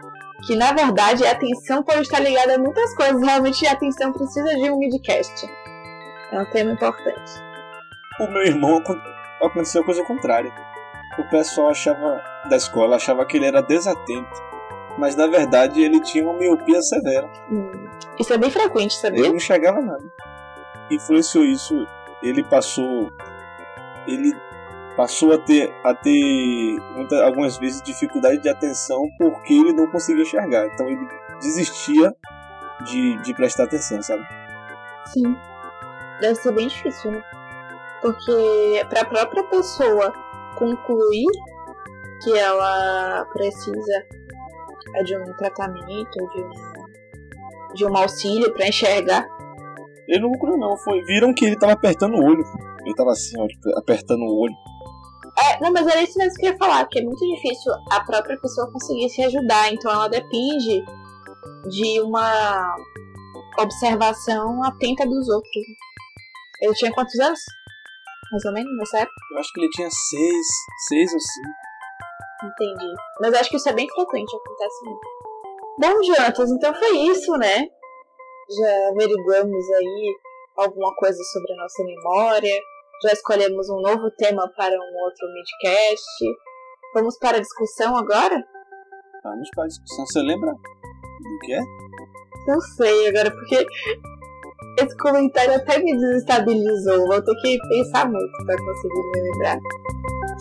[0.44, 4.56] que na verdade a atenção pode estar ligada a muitas coisas, realmente a atenção precisa
[4.56, 5.46] de um midcast.
[6.32, 7.32] É um tema importante.
[8.20, 8.82] O meu irmão
[9.40, 10.52] aconteceu a coisa contrária
[11.18, 14.42] o pessoal achava da escola achava que ele era desatento,
[14.96, 17.28] mas na verdade ele tinha uma miopia severa.
[17.50, 17.70] Hum.
[18.18, 19.20] Isso é bem frequente, sabia?
[19.20, 20.04] Ele não enxergava nada.
[20.90, 21.86] Influenciou isso,
[22.22, 23.10] ele passou
[24.06, 24.34] ele
[24.96, 30.22] passou a ter a ter muita, algumas vezes dificuldade de atenção porque ele não conseguia
[30.22, 30.66] enxergar.
[30.66, 31.06] Então ele
[31.40, 32.14] desistia
[32.84, 34.26] de, de prestar atenção, sabe?
[35.06, 35.36] Sim.
[36.20, 37.22] Deve ser bem difícil, né?
[38.02, 40.12] Porque para a própria pessoa
[40.58, 41.26] concluir
[42.22, 44.06] que ela precisa
[45.04, 49.28] de um tratamento, de um, de um auxílio para enxergar.
[50.08, 51.02] Ele não concluiu não, foi.
[51.02, 52.44] Viram que ele tava apertando o olho.
[52.84, 54.54] Ele tava assim, ó, tipo, apertando o olho.
[55.38, 58.00] É, não, mas era isso mesmo que eu ia falar, que é muito difícil a
[58.00, 60.84] própria pessoa conseguir se ajudar, então ela depende
[61.68, 62.74] de uma
[63.60, 65.64] observação atenta dos outros.
[66.60, 67.40] Ele tinha quantos anos?
[68.30, 69.20] Mais ou menos, nessa época?
[69.32, 70.46] Eu acho que ele tinha seis,
[70.88, 71.68] seis ou cinco.
[72.44, 72.94] Entendi.
[73.20, 75.18] Mas acho que isso é bem frequente, acontece muito.
[75.80, 77.66] Bom, Jonatas, então foi isso, né?
[78.50, 80.16] Já averiguamos aí
[80.56, 82.54] alguma coisa sobre a nossa memória,
[83.02, 86.24] já escolhemos um novo tema para um outro midcast.
[86.94, 88.44] Vamos para a discussão agora?
[89.22, 90.06] Vamos para a discussão.
[90.06, 91.60] Você lembra do que é?
[92.46, 93.66] Não sei agora, porque
[94.78, 97.06] esse comentário até me desestabilizou.
[97.06, 99.58] Vou ter que pensar muito para conseguir me lembrar.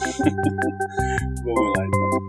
[1.43, 2.27] Vamos lá então.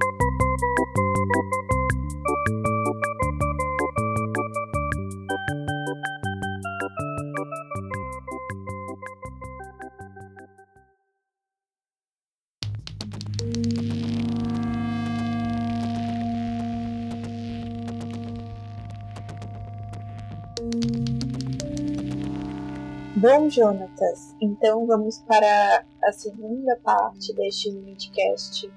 [23.20, 28.70] Bom, Jonatas, então vamos para a segunda parte deste Midcast,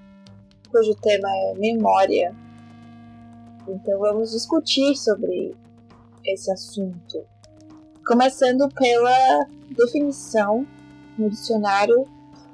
[0.72, 2.36] cujo tema é memória.
[3.68, 5.56] Então vamos discutir sobre
[6.26, 7.24] esse assunto.
[8.04, 9.46] Começando pela
[9.78, 10.66] definição
[11.20, 12.04] no dicionário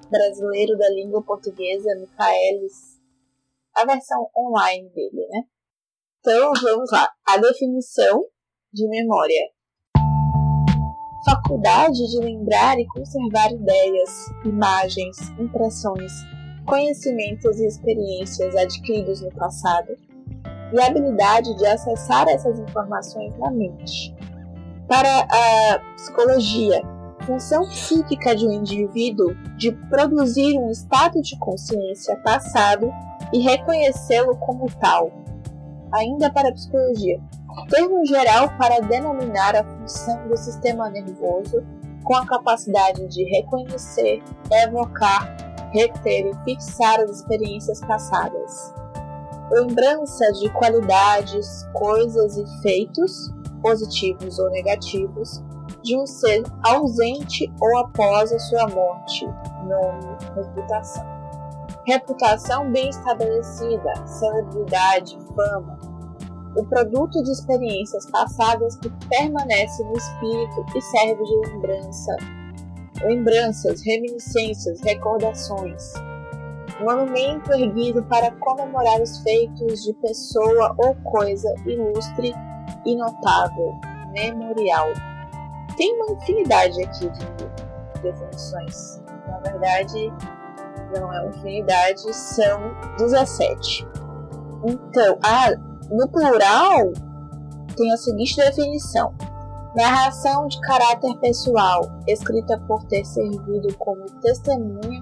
[0.10, 3.00] brasileiro da língua portuguesa, Michaelis,
[3.73, 5.43] a versão online dele, né?
[6.19, 7.10] Então vamos lá.
[7.26, 8.26] A definição
[8.73, 9.57] de memória
[11.25, 16.12] faculdade de lembrar e conservar ideias, imagens, impressões,
[16.65, 19.97] conhecimentos e experiências adquiridos no passado,
[20.73, 24.13] e a habilidade de acessar essas informações na mente.
[24.88, 26.82] Para a psicologia,
[27.25, 32.91] função psíquica de um indivíduo de produzir um estado de consciência passado
[33.34, 35.12] e reconhecê-lo como tal.
[35.93, 37.19] Ainda para a psicologia,
[37.65, 41.63] termo geral para denominar a função do sistema nervoso
[42.04, 45.36] com a capacidade de reconhecer, evocar,
[45.74, 48.74] reter e fixar as experiências passadas.
[49.52, 55.41] Lembrança de qualidades, coisas e feitos, positivos ou negativos,
[55.84, 59.26] de um ser ausente ou após a sua morte.
[59.65, 61.06] Nome, reputação.
[61.86, 65.78] Reputação bem estabelecida, celebridade, fama,
[66.55, 72.15] o produto de experiências passadas que permanece no espírito e serve de lembrança,
[73.01, 75.93] lembranças, reminiscências, recordações.
[76.79, 82.33] Monumento erguido para comemorar os feitos de pessoa ou coisa ilustre
[82.86, 83.73] e notável,
[84.12, 84.88] memorial.
[85.75, 89.01] Tem uma infinidade aqui de definições.
[89.27, 90.13] Na verdade,
[90.93, 93.88] não é uma infinidade, são 17.
[94.63, 95.51] Então, ah,
[95.89, 96.91] no plural
[97.76, 99.13] tem a seguinte definição:
[99.76, 105.00] narração de caráter pessoal, escrita por ter servido como testemunha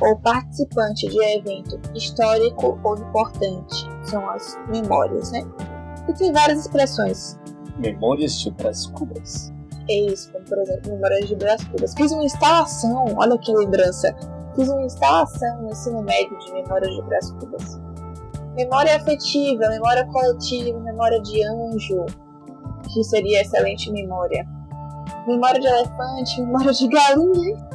[0.00, 3.86] ou participante de evento histórico ou importante.
[4.04, 5.42] São as memórias, né?
[6.08, 7.38] E tem várias expressões.
[7.78, 9.52] Memórias de Brás Cubas.
[9.88, 11.94] É isso, como por exemplo, memórias de Brás Cubas.
[11.94, 14.14] Fiz uma instalação, olha que lembrança.
[14.54, 17.85] Fiz uma instalação no ensino médio de memórias de Brás Cubas.
[18.56, 22.06] Memória afetiva, memória coletiva, memória de anjo,
[22.92, 24.46] que seria excelente memória.
[25.26, 27.68] Memória de elefante, memória de galinha.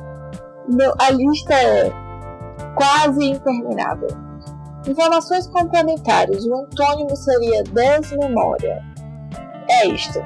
[0.68, 1.92] Meu, a lista é
[2.76, 4.10] quase interminável.
[4.88, 6.46] Informações complementares.
[6.46, 8.84] O antônimo seria desmemória.
[9.70, 10.20] É isto.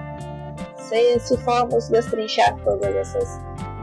[0.78, 3.41] Se, se formos destrinchar todas essas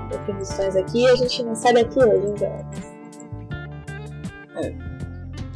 [0.08, 2.56] definições aqui, a gente não sai daqui hoje, então.
[4.56, 4.91] É.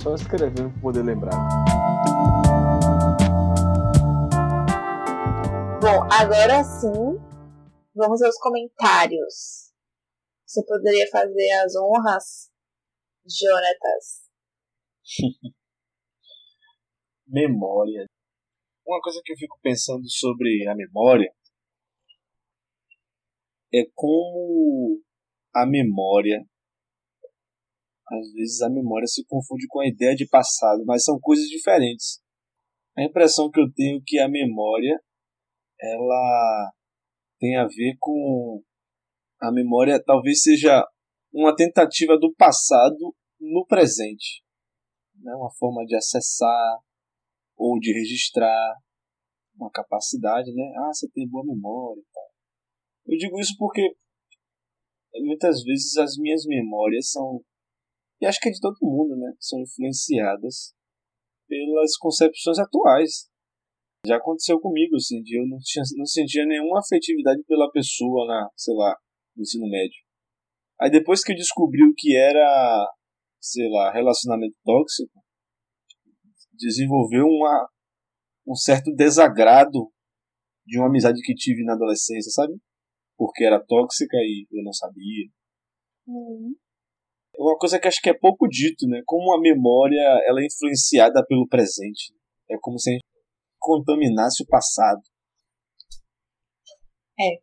[0.07, 1.35] Só escrevendo para poder lembrar.
[5.83, 7.19] Bom, agora sim,
[7.93, 9.73] vamos aos comentários.
[10.47, 12.53] Você poderia fazer as honras,
[13.27, 14.31] Jonatas?
[17.27, 18.07] memória.
[18.87, 21.35] Uma coisa que eu fico pensando sobre a memória
[23.75, 25.03] é como
[25.53, 26.47] a memória
[28.11, 32.21] às vezes a memória se confunde com a ideia de passado, mas são coisas diferentes.
[32.97, 34.99] A impressão que eu tenho é que a memória
[35.81, 36.73] ela
[37.39, 38.63] tem a ver com
[39.41, 40.83] a memória talvez seja
[41.33, 44.43] uma tentativa do passado no presente,
[45.17, 45.35] né?
[45.35, 46.79] uma forma de acessar
[47.57, 48.77] ou de registrar
[49.55, 50.73] uma capacidade, né?
[50.79, 52.03] Ah, você tem boa memória.
[53.07, 53.83] Eu digo isso porque
[55.23, 57.41] muitas vezes as minhas memórias são
[58.21, 59.33] e acho que é de todo mundo, né?
[59.39, 60.75] São influenciadas
[61.47, 63.29] pelas concepções atuais.
[64.07, 68.49] Já aconteceu comigo, assim, de eu não, tinha, não sentia nenhuma afetividade pela pessoa na,
[68.57, 68.97] sei lá,
[69.37, 69.99] no ensino médio.
[70.81, 72.89] Aí depois que eu descobri o que era,
[73.41, 75.23] sei lá, relacionamento tóxico,
[76.53, 77.69] desenvolveu uma,
[78.47, 79.93] um certo desagrado
[80.65, 82.55] de uma amizade que tive na adolescência, sabe?
[83.17, 85.29] Porque era tóxica e eu não sabia.
[86.07, 86.55] Uhum
[87.39, 89.03] uma coisa que acho que é pouco dito, né?
[89.07, 92.15] Como a memória ela é influenciada pelo presente.
[92.51, 93.05] É como se a gente
[93.59, 95.03] contaminasse o passado.
[97.19, 97.41] É.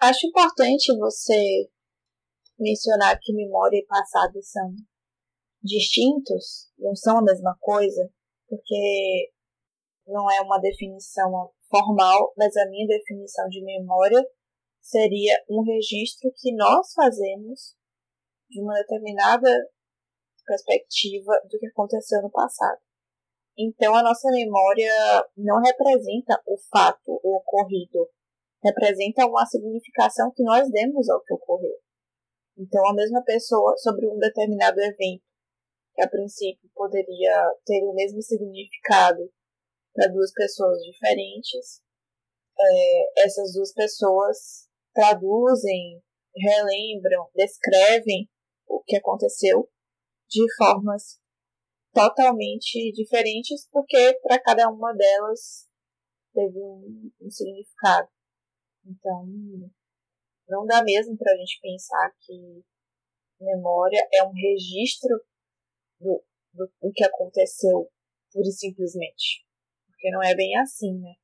[0.00, 1.68] Acho importante você
[2.58, 4.74] mencionar que memória e passado são
[5.62, 8.08] distintos, não são a mesma coisa,
[8.48, 9.32] porque
[10.06, 14.24] não é uma definição formal, mas a minha definição de memória
[14.80, 17.77] seria um registro que nós fazemos
[18.48, 19.48] de uma determinada
[20.46, 22.80] perspectiva do que aconteceu no passado.
[23.58, 24.92] Então, a nossa memória
[25.36, 28.08] não representa o fato, o ocorrido,
[28.62, 31.76] representa uma significação que nós demos ao que ocorreu.
[32.56, 35.24] Então, a mesma pessoa sobre um determinado evento,
[35.94, 39.30] que a princípio poderia ter o mesmo significado
[39.92, 41.82] para duas pessoas diferentes,
[42.60, 46.00] é, essas duas pessoas traduzem,
[46.36, 48.28] relembram, descrevem
[48.68, 49.68] o que aconteceu
[50.28, 51.20] de formas
[51.92, 55.66] totalmente diferentes, porque para cada uma delas
[56.34, 58.08] teve um, um, significado.
[58.86, 59.26] Então,
[60.48, 62.62] não dá mesmo para a gente pensar que
[63.40, 65.20] memória é um registro
[66.00, 67.90] do, do, do que aconteceu
[68.32, 69.44] pura e simplesmente.
[69.86, 71.14] Porque não é bem assim, né?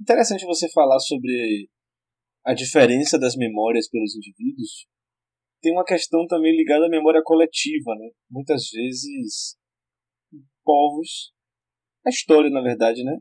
[0.00, 1.68] Interessante você falar sobre
[2.44, 4.86] a diferença das memórias pelos indivíduos,
[5.64, 8.10] tem uma questão também ligada à memória coletiva, né?
[8.30, 9.56] Muitas vezes
[10.62, 11.32] povos,
[12.06, 13.16] a história na verdade, né?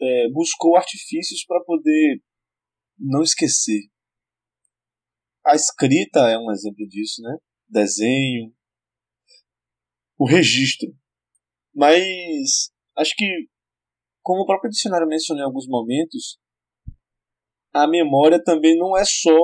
[0.00, 2.22] É, buscou artifícios para poder
[2.96, 3.80] não esquecer.
[5.44, 7.36] A escrita é um exemplo disso, né?
[7.68, 8.54] Desenho,
[10.16, 10.88] o registro.
[11.74, 13.48] Mas acho que,
[14.22, 16.38] como o próprio dicionário mencionou em alguns momentos,
[17.72, 19.36] a memória também não é só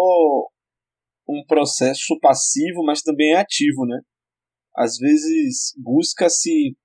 [1.28, 4.00] um processo passivo, mas também é ativo, né?
[4.74, 6.76] Às vezes busca-se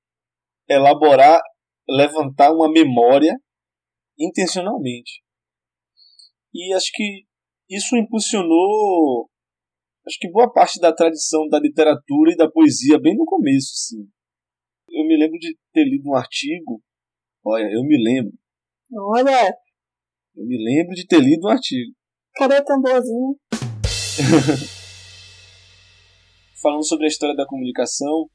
[0.67, 1.41] elaborar,
[1.87, 3.37] levantar uma memória
[4.19, 5.21] intencionalmente.
[6.53, 7.25] E acho que
[7.69, 9.29] isso impulsionou
[10.05, 14.07] acho que boa parte da tradição da literatura e da poesia bem no começo, assim.
[14.89, 16.81] Eu me lembro de ter lido um artigo,
[17.43, 18.33] olha, eu me lembro.
[18.93, 19.53] Olha!
[20.35, 21.93] Eu me lembro de ter lido um artigo.
[22.35, 23.37] Cadê o tamborzinho?
[26.61, 28.29] falando sobre a história da comunicação,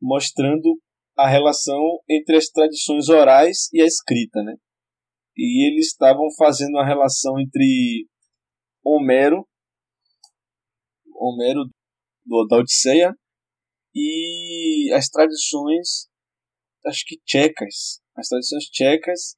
[0.00, 0.80] mostrando
[1.16, 4.54] a relação entre as tradições orais e a escrita, né?
[5.36, 8.08] E eles estavam fazendo a relação entre
[8.84, 9.46] Homero,
[11.14, 11.64] Homero
[12.24, 13.14] do, da Odisseia
[13.94, 16.08] e as tradições,
[16.86, 19.36] acho que tchecas, as tradições tchecas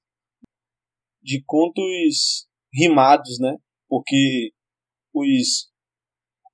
[1.22, 3.57] de contos rimados, né?
[3.88, 4.53] Porque
[5.20, 5.70] os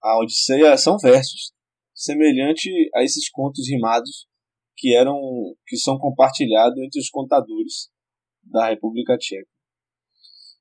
[0.02, 1.52] a Odisseia são versos,
[1.94, 4.26] semelhante a esses contos rimados
[4.76, 5.16] que eram
[5.66, 7.88] que são compartilhados entre os contadores
[8.42, 9.48] da República Tcheca.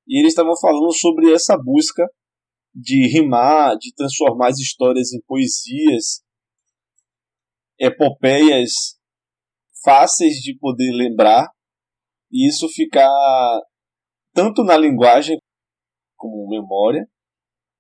[0.08, 2.08] E eles estavam falando sobre essa busca
[2.74, 6.24] de rimar, de transformar as histórias em poesias,
[7.80, 8.72] epopeias
[9.84, 11.50] fáceis de poder lembrar,
[12.32, 13.10] e isso ficar
[14.34, 15.38] tanto na linguagem
[16.16, 17.08] como memória,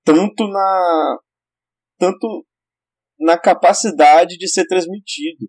[0.03, 1.19] tanto na
[1.97, 2.45] tanto
[3.19, 5.47] na capacidade de ser transmitido.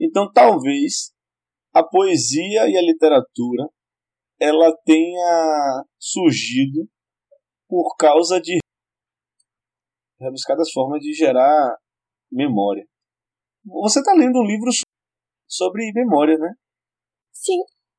[0.00, 1.12] Então, talvez
[1.72, 3.68] a poesia e a literatura
[4.40, 6.88] ela tenha surgido
[7.68, 8.58] por causa de
[10.20, 11.76] rebuscadas formas de gerar
[12.30, 12.86] memória.
[13.64, 14.70] Você está lendo um livro
[15.48, 16.54] sobre memória, né?
[17.32, 17.58] Sim.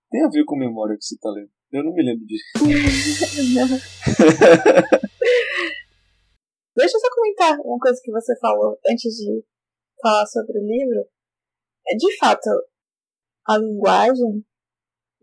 [0.10, 1.50] Tem a ver com memória que você está lendo.
[1.72, 2.46] Eu não me lembro disso.
[6.76, 9.46] Deixa eu só comentar uma coisa que você falou antes de
[10.02, 11.08] falar sobre o livro.
[11.88, 12.50] É, de fato,
[13.48, 14.46] a linguagem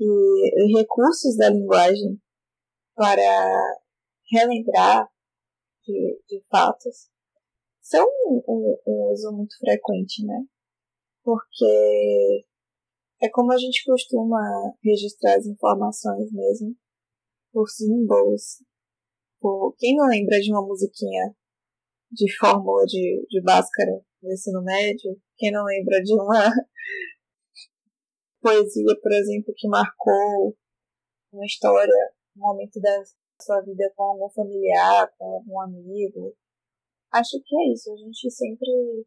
[0.01, 2.21] e recursos da linguagem
[2.95, 3.79] para
[4.31, 5.07] relembrar
[5.85, 7.11] de, de fatos
[7.83, 10.47] são um, um, um uso muito frequente, né?
[11.23, 12.47] Porque
[13.21, 14.41] é como a gente costuma
[14.83, 16.75] registrar as informações mesmo,
[17.53, 18.65] por símbolos.
[19.39, 19.75] Por...
[19.79, 21.37] Quem não lembra de uma musiquinha
[22.13, 25.19] de fórmula de, de Bhaskara no ensino médio?
[25.37, 26.51] Quem não lembra de uma
[28.41, 30.57] poesia, por exemplo, que marcou
[31.33, 33.03] uma história, um momento da
[33.41, 36.37] sua vida com algum familiar, com algum amigo.
[37.11, 37.93] Acho que é isso.
[37.93, 39.07] A gente sempre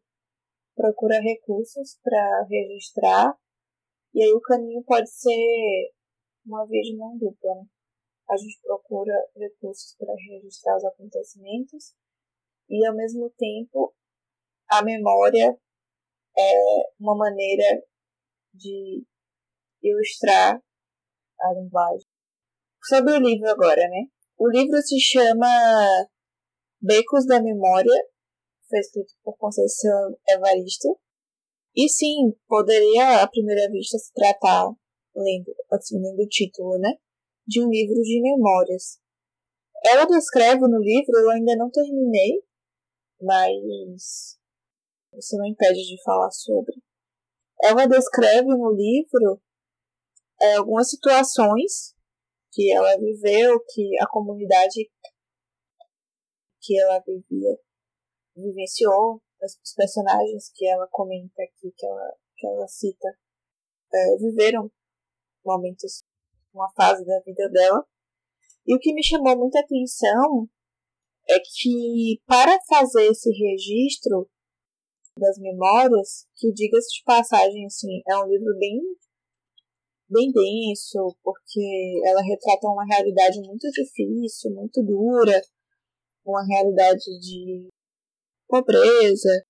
[0.74, 3.38] procura recursos para registrar.
[4.12, 5.92] E aí o caminho pode ser
[6.44, 7.54] uma via de mão dupla.
[7.54, 7.66] Né?
[8.28, 11.94] A gente procura recursos para registrar os acontecimentos
[12.68, 13.94] e ao mesmo tempo
[14.68, 15.56] a memória
[16.36, 16.52] é
[17.00, 17.82] uma maneira
[18.52, 19.04] de
[19.82, 20.60] ilustrar
[21.40, 22.06] a linguagem.
[22.84, 24.06] Sobre o livro agora, né?
[24.38, 25.46] O livro se chama
[26.80, 27.92] Becos da Memória,
[28.68, 30.98] foi escrito por Conceição Evaristo.
[31.74, 34.68] E sim, poderia à primeira vista se tratar,
[35.14, 35.54] lendo,
[35.92, 36.94] lendo o título, né?
[37.46, 38.98] De um livro de memórias.
[39.84, 42.42] Ela descreve no livro, eu ainda não terminei,
[43.20, 44.38] mas
[45.14, 46.74] isso não impede de falar sobre.
[47.62, 49.40] Ela descreve no livro
[50.40, 51.94] é, algumas situações
[52.52, 54.90] que ela viveu, que a comunidade
[56.60, 57.58] que ela vivia
[58.34, 63.08] vivenciou, os personagens que ela comenta aqui, que ela, que ela cita,
[63.92, 64.70] é, viveram
[65.44, 66.02] momentos,
[66.52, 67.86] uma fase da vida dela.
[68.66, 70.48] E o que me chamou muita atenção
[71.28, 74.28] é que para fazer esse registro
[75.18, 78.80] das memórias, que diga-se de passagem, assim, é um livro bem
[80.08, 85.42] bem denso, porque ela retrata uma realidade muito difícil, muito dura,
[86.24, 87.68] uma realidade de
[88.48, 89.44] pobreza,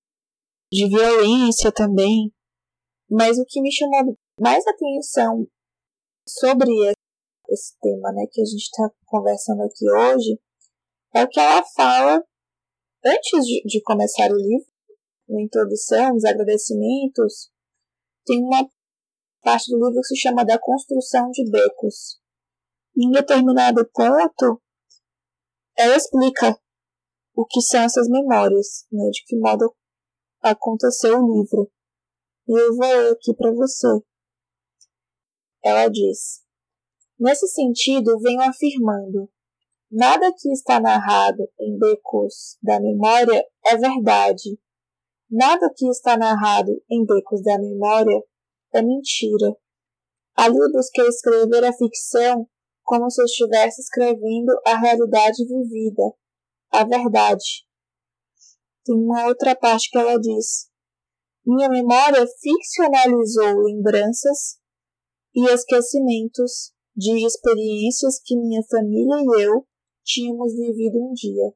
[0.72, 2.32] de violência também.
[3.10, 5.46] Mas o que me chamou mais atenção
[6.26, 6.70] sobre
[7.50, 10.40] esse tema né, que a gente está conversando aqui hoje
[11.16, 12.22] é o que ela fala
[13.02, 14.66] antes de, de começar o livro,
[15.26, 17.50] na introdução, os agradecimentos,
[18.26, 18.68] tem uma
[19.42, 22.20] parte do livro que se chama da construção de becos.
[22.94, 24.62] Em determinado ponto,
[25.76, 26.60] ela explica
[27.34, 29.74] o que são essas memórias, né, de que modo
[30.42, 31.70] aconteceu o livro.
[32.46, 33.88] E eu vou ler aqui para você.
[35.64, 36.42] Ela diz:
[37.18, 39.30] Nesse sentido, venho afirmando:
[39.90, 44.58] nada que está narrado em becos da memória é verdade.
[45.30, 48.22] Nada que está narrado em becos da memória
[48.74, 49.56] é mentira.
[50.36, 52.48] Ali eu busquei escrever a ficção
[52.82, 56.02] como se estivesse escrevendo a realidade vivida,
[56.70, 57.66] a verdade.
[58.84, 60.68] Tem uma outra parte que ela diz:
[61.44, 64.58] Minha memória ficcionalizou lembranças
[65.34, 69.66] e esquecimentos de experiências que minha família e eu
[70.06, 71.52] tínhamos vivido um dia.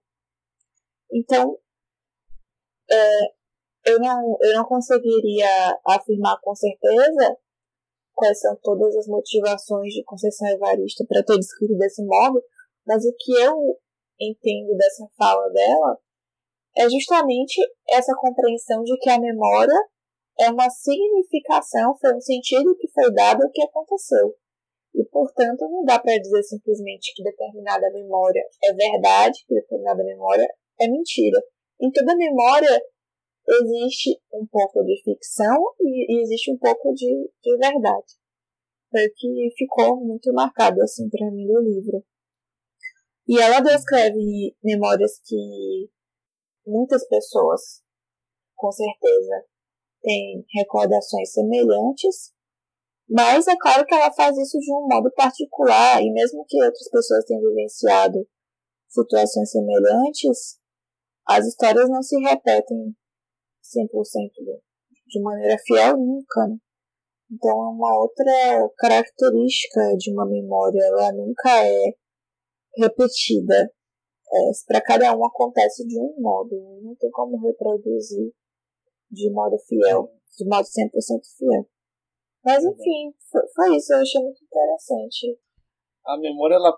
[1.13, 1.57] Então,
[2.91, 3.21] é,
[3.87, 7.39] eu, não, eu não conseguiria afirmar com certeza
[8.13, 12.43] quais são todas as motivações de Conceição Evaristo para ter descrito desse modo,
[12.87, 13.79] mas o que eu
[14.21, 15.99] entendo dessa fala dela
[16.77, 19.89] é justamente essa compreensão de que a memória
[20.39, 24.35] é uma significação, foi um sentido que foi dado ao que aconteceu.
[24.95, 30.49] E, portanto, não dá para dizer simplesmente que determinada memória é verdade, que determinada memória
[30.81, 31.41] é mentira.
[31.81, 32.83] Em toda memória
[33.49, 38.21] existe um pouco de ficção e, e existe um pouco de, de verdade.
[38.91, 42.05] Foi o que ficou muito marcado assim para mim no livro.
[43.29, 45.89] E ela descreve memórias que
[46.67, 47.83] muitas pessoas,
[48.57, 49.45] com certeza,
[50.03, 52.33] têm recordações semelhantes,
[53.11, 56.89] mas é claro que ela faz isso de um modo particular, e mesmo que outras
[56.89, 58.25] pessoas tenham vivenciado
[58.89, 60.59] situações semelhantes,
[61.27, 62.95] as histórias não se repetem
[63.63, 64.31] 100%
[65.09, 66.47] de maneira fiel nunca.
[66.47, 66.57] Né?
[67.33, 71.95] Então é uma outra característica de uma memória, ela nunca é
[72.77, 73.73] repetida.
[74.33, 78.33] É, para cada um acontece de um modo, não tem como reproduzir
[79.11, 80.71] de modo fiel, de modo 100%
[81.37, 81.69] fiel.
[82.45, 85.39] Mas enfim, foi, foi, isso, eu achei muito interessante.
[86.07, 86.77] A memória ela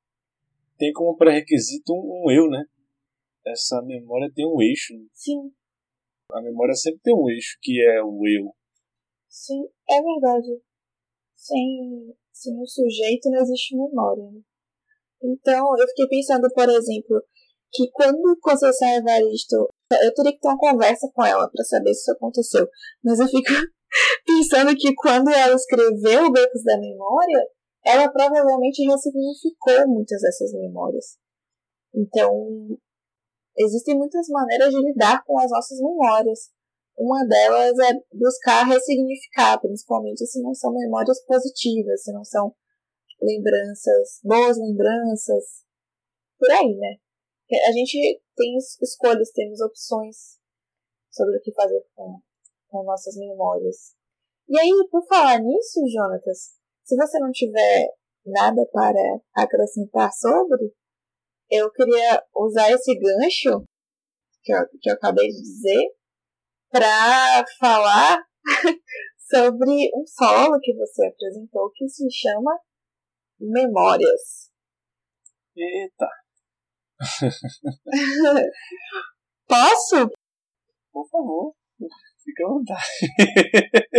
[0.76, 2.64] tem como pré-requisito um, um eu, né?
[3.46, 4.94] Essa memória tem um eixo.
[5.12, 5.52] Sim.
[6.32, 8.52] A memória sempre tem um eixo, que é o eu.
[9.28, 10.60] Sim, é verdade.
[11.36, 14.24] Sem, sem o sujeito não existe memória.
[14.30, 14.40] Né?
[15.22, 17.22] Então, eu fiquei pensando, por exemplo,
[17.72, 19.68] que quando Conceição Evaristo.
[19.90, 22.66] Eu teria que ter uma conversa com ela para saber se isso aconteceu.
[23.04, 23.50] Mas eu fico
[24.24, 27.46] pensando que quando ela escreveu Becos da Memória,
[27.84, 31.18] ela provavelmente ressignificou muitas dessas memórias.
[31.94, 32.32] Então,
[33.58, 36.50] existem muitas maneiras de lidar com as nossas memórias.
[36.96, 42.54] Uma delas é buscar ressignificar, principalmente se não são memórias positivas, se não são
[43.20, 45.64] lembranças, boas lembranças,
[46.38, 46.96] por aí, né?
[47.68, 50.38] A gente tem escolhas, temos opções
[51.10, 52.20] sobre o que fazer com,
[52.72, 53.94] com nossas memórias.
[54.48, 57.86] E aí, por falar nisso, Jonatas, se você não tiver
[58.24, 60.72] nada para acrescentar sobre,
[61.50, 63.62] eu queria usar esse gancho
[64.42, 65.94] que eu, que eu acabei de dizer
[66.70, 68.24] para falar
[69.30, 72.58] sobre um solo que você apresentou que se chama
[73.38, 74.50] Memórias.
[75.54, 76.08] Eita!
[79.46, 80.10] Posso?
[80.92, 81.54] Por favor,
[82.22, 82.82] fica à vontade.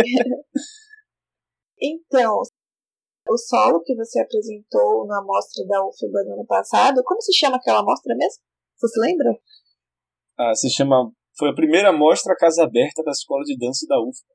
[1.80, 2.42] então,
[3.28, 7.56] o solo que você apresentou na mostra da UFBA no ano passado, como se chama
[7.56, 8.42] aquela mostra mesmo?
[8.76, 9.38] Você se lembra?
[10.38, 11.12] Ah, se chama.
[11.36, 14.34] Foi a primeira mostra Casa Aberta da Escola de Dança da UFBA.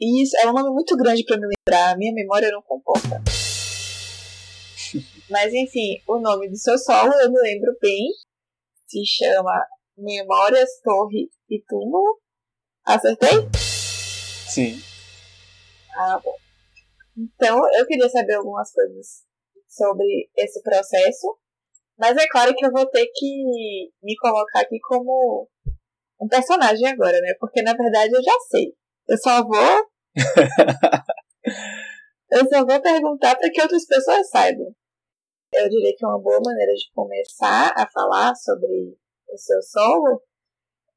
[0.00, 3.18] Isso, é um nome muito grande para me lembrar, a minha memória não comporta.
[5.28, 8.06] Mas enfim, o nome do seu solo eu me lembro bem.
[8.86, 9.66] Se chama
[9.96, 12.20] Memórias, Torre e Túmulo.
[12.88, 13.46] Acertei?
[14.48, 14.80] Sim.
[15.94, 16.34] Ah, bom.
[17.18, 19.26] Então, eu queria saber algumas coisas
[19.68, 21.38] sobre esse processo.
[21.98, 25.46] Mas é claro que eu vou ter que me colocar aqui como
[26.18, 27.34] um personagem agora, né?
[27.38, 28.74] Porque na verdade eu já sei.
[29.06, 29.86] Eu só vou.
[32.32, 34.74] eu só vou perguntar para que outras pessoas saibam.
[35.52, 38.96] Eu diria que uma boa maneira de começar a falar sobre
[39.28, 40.22] o seu solo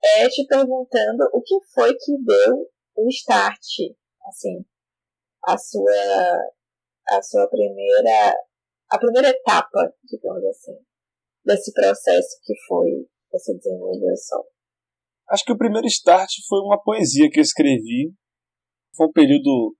[0.03, 3.59] é te perguntando o que foi que deu o start,
[4.27, 4.65] assim,
[5.45, 5.91] a sua
[7.09, 8.35] a sua primeira
[8.89, 10.77] a primeira etapa, digamos assim,
[11.45, 14.45] desse processo que foi você desenvolver o solo.
[15.29, 18.13] Acho que o primeiro start foi uma poesia que eu escrevi.
[18.95, 19.75] Foi um período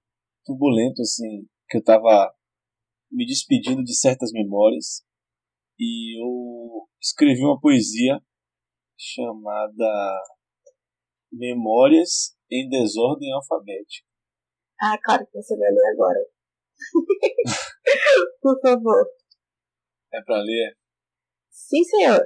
[0.45, 2.33] turbulento, assim, que eu estava
[3.11, 5.03] me despedindo de certas memórias.
[5.77, 8.17] E eu escrevi uma poesia
[9.01, 10.21] chamada
[11.31, 14.07] Memórias em Desordem Alfabética.
[14.79, 16.19] Ah, claro que você vai ler agora.
[18.41, 19.05] Por favor.
[20.13, 20.77] É para ler?
[21.49, 22.21] Sim, senhor.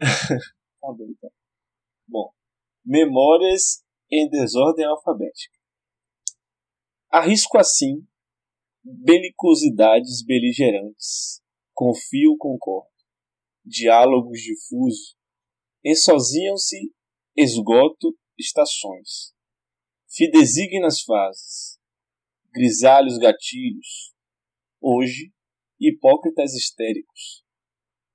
[0.00, 1.30] tá bom, então.
[2.08, 2.32] Bom,
[2.84, 5.58] Memórias em Desordem Alfabética.
[7.10, 8.06] Arrisco assim
[8.84, 11.40] belicosidades beligerantes,
[11.72, 12.90] confio, concordo,
[13.64, 15.16] diálogos difusos,
[15.84, 16.92] ensoziam-se,
[17.36, 19.34] esgoto, estações,
[20.08, 21.78] fidesignas fases,
[22.52, 24.14] grisalhos gatilhos,
[24.80, 25.32] hoje,
[25.80, 27.44] hipócritas histéricos,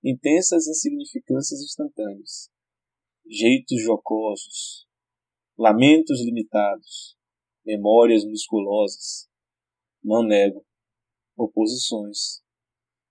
[0.04, 2.50] intensas insignificâncias instantâneas,
[3.26, 4.88] jeitos jocosos,
[5.58, 7.18] lamentos limitados,
[7.66, 9.28] memórias musculosas.
[10.04, 10.66] Não nego
[11.36, 12.42] oposições,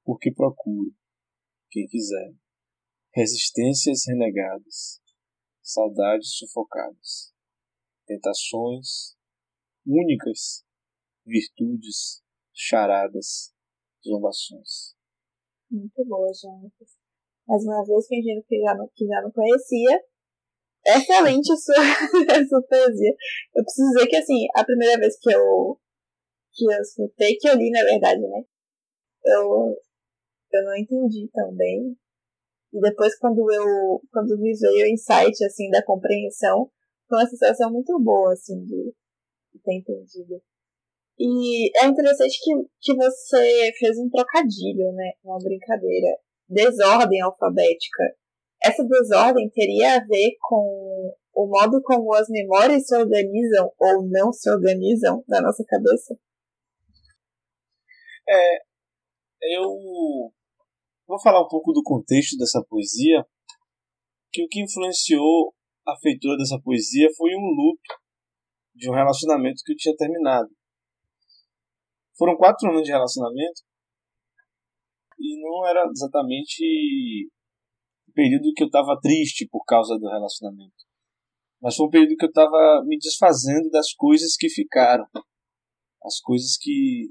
[0.04, 0.94] porque procuro,
[1.70, 2.32] quem quiser,
[3.16, 5.00] resistências renegadas,
[5.62, 7.32] saudades sufocadas,
[8.06, 9.16] tentações
[9.86, 10.62] únicas,
[11.24, 13.54] virtudes, charadas,
[14.06, 14.94] zombações.
[15.70, 16.84] Muito boa, Jonathan.
[17.48, 20.04] Mais uma vez, fingindo que já não, que já não conhecia.
[20.86, 21.74] Excelente a sua,
[22.36, 23.16] a sua poesia.
[23.54, 25.80] Eu preciso dizer que, assim, a primeira vez que eu,
[26.52, 28.44] que eu escutei, que eu li, na verdade, né?
[29.24, 29.74] Eu,
[30.52, 31.96] eu não entendi tão bem.
[32.76, 36.70] E depois, quando eu, quando me veio o insight, assim, da compreensão,
[37.08, 38.92] foi uma sensação muito boa, assim, de,
[39.54, 40.42] de ter entendido.
[41.18, 42.52] E é interessante que,
[42.82, 45.12] que você fez um trocadilho, né?
[45.24, 46.18] Uma brincadeira.
[46.46, 48.02] Desordem alfabética.
[48.62, 54.30] Essa desordem teria a ver com o modo como as memórias se organizam ou não
[54.34, 56.14] se organizam na nossa cabeça?
[58.28, 58.58] É,
[59.54, 60.30] eu
[61.06, 63.24] vou falar um pouco do contexto dessa poesia,
[64.32, 65.54] que o que influenciou
[65.86, 67.94] a feitura dessa poesia foi um luto
[68.74, 70.48] de um relacionamento que eu tinha terminado.
[72.18, 73.62] Foram quatro anos de relacionamento
[75.18, 77.30] e não era exatamente
[78.08, 80.74] o período que eu estava triste por causa do relacionamento.
[81.60, 85.06] Mas foi um período que eu estava me desfazendo das coisas que ficaram.
[86.04, 87.10] As coisas que,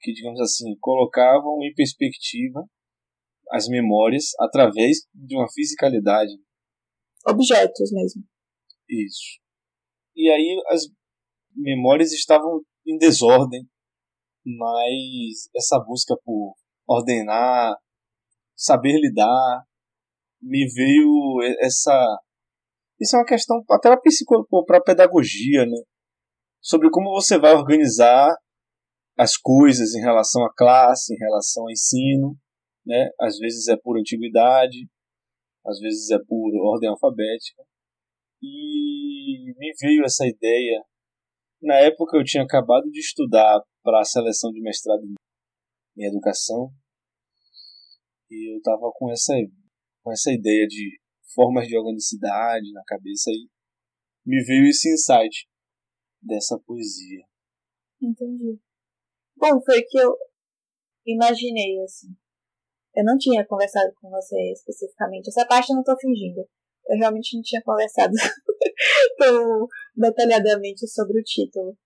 [0.00, 2.64] que, digamos assim, colocavam em perspectiva
[3.50, 6.32] as memórias através de uma fisicalidade.
[7.26, 8.22] Objetos mesmo.
[8.88, 9.40] Isso.
[10.14, 10.82] E aí as
[11.54, 13.68] memórias estavam em desordem,
[14.44, 16.54] mas essa busca por
[16.86, 17.74] ordenar,
[18.56, 19.64] saber lidar,
[20.40, 21.92] me veio essa.
[23.00, 23.88] Isso é uma questão até
[24.66, 25.78] para a pedagogia, né?
[26.62, 28.34] Sobre como você vai organizar
[29.18, 32.36] as coisas em relação à classe, em relação ao ensino,
[32.86, 33.10] né?
[33.20, 34.88] Às vezes é por antiguidade,
[35.66, 37.62] às vezes é por ordem alfabética.
[38.42, 40.84] E me veio essa ideia.
[41.60, 45.02] Na época eu tinha acabado de estudar para a seleção de mestrado
[45.96, 46.70] em educação
[48.30, 49.32] e eu estava com essa
[50.02, 51.00] com essa ideia de
[51.34, 53.48] formas de organicidade na cabeça e
[54.24, 55.48] me veio esse insight
[56.22, 57.24] dessa poesia.
[58.00, 58.58] Entendi.
[59.36, 60.16] Bom, foi que eu
[61.06, 62.14] imaginei assim.
[62.96, 65.28] Eu não tinha conversado com você especificamente.
[65.28, 66.40] Essa parte eu não estou fingindo.
[66.88, 68.12] Eu realmente não tinha conversado
[69.18, 71.76] tão detalhadamente sobre o título.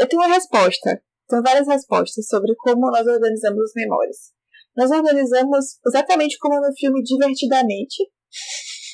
[0.00, 1.02] Eu tenho uma resposta.
[1.28, 4.16] Tem várias respostas sobre como nós organizamos as memórias.
[4.76, 8.02] Nós organizamos exatamente como no filme Divertidamente.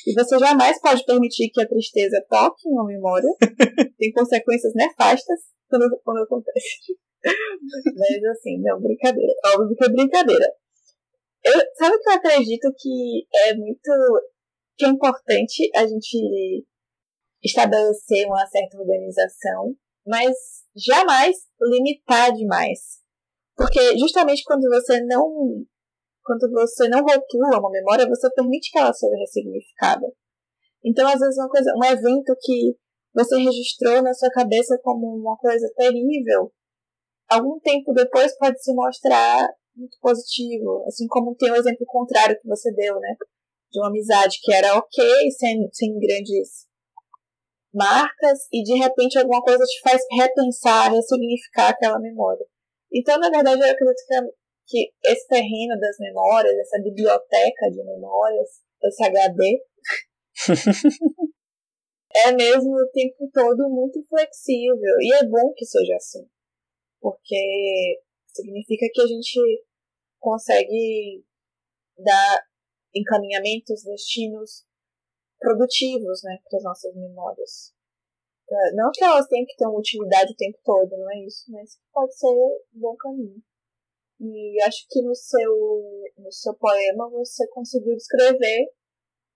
[0.05, 3.29] E você jamais pode permitir que a tristeza toque em uma memória.
[3.97, 6.97] Tem consequências nefastas quando, quando acontece.
[7.23, 9.33] Mas assim, não, brincadeira.
[9.55, 10.60] Óbvio que é brincadeira.
[11.43, 13.91] Eu, sabe que eu acredito que é muito.
[14.77, 16.65] que é importante a gente
[17.43, 19.75] estabelecer uma certa organização,
[20.05, 20.35] mas
[20.75, 23.01] jamais limitar demais.
[23.55, 25.65] Porque justamente quando você não
[26.23, 30.05] quando você não rotula uma memória, você permite que ela seja ressignificada.
[30.83, 32.75] Então, às vezes, uma coisa, um evento que
[33.13, 36.51] você registrou na sua cabeça como uma coisa terrível,
[37.29, 40.83] algum tempo depois pode se mostrar muito positivo.
[40.87, 43.15] Assim como tem o exemplo contrário que você deu, né?
[43.71, 46.67] De uma amizade que era ok, sem, sem grandes
[47.73, 52.45] marcas e de repente alguma coisa te faz repensar, ressignificar aquela memória.
[52.93, 54.21] Então, na verdade, eu acredito que,
[54.67, 58.49] que esse terreno das memórias, essa biblioteca de memórias,
[58.83, 59.63] esse HD,
[62.15, 64.95] é mesmo o tempo todo muito flexível.
[64.99, 66.27] E é bom que seja assim.
[66.99, 68.01] Porque
[68.33, 69.65] significa que a gente
[70.19, 71.25] consegue
[71.97, 72.39] dar
[72.93, 74.65] encaminhamentos, destinos
[75.39, 77.73] produtivos, né, para as nossas memórias.
[78.75, 81.79] Não que elas tenham que ter uma utilidade o tempo todo, não é isso, mas
[81.93, 83.41] pode ser um bom caminho.
[84.19, 85.55] E acho que no seu,
[86.17, 88.67] no seu poema você conseguiu descrever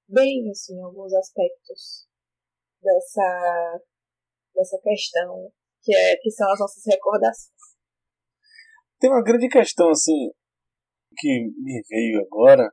[0.08, 2.08] bem, assim, alguns aspectos
[2.82, 3.82] dessa,
[4.54, 7.55] dessa questão, que, é, que são as nossas recordações.
[9.06, 10.32] Tem uma grande questão, assim,
[11.16, 11.30] que
[11.62, 12.68] me veio agora,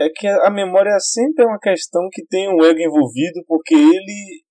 [0.00, 4.42] é que a memória sempre é uma questão que tem um ego envolvido, porque ele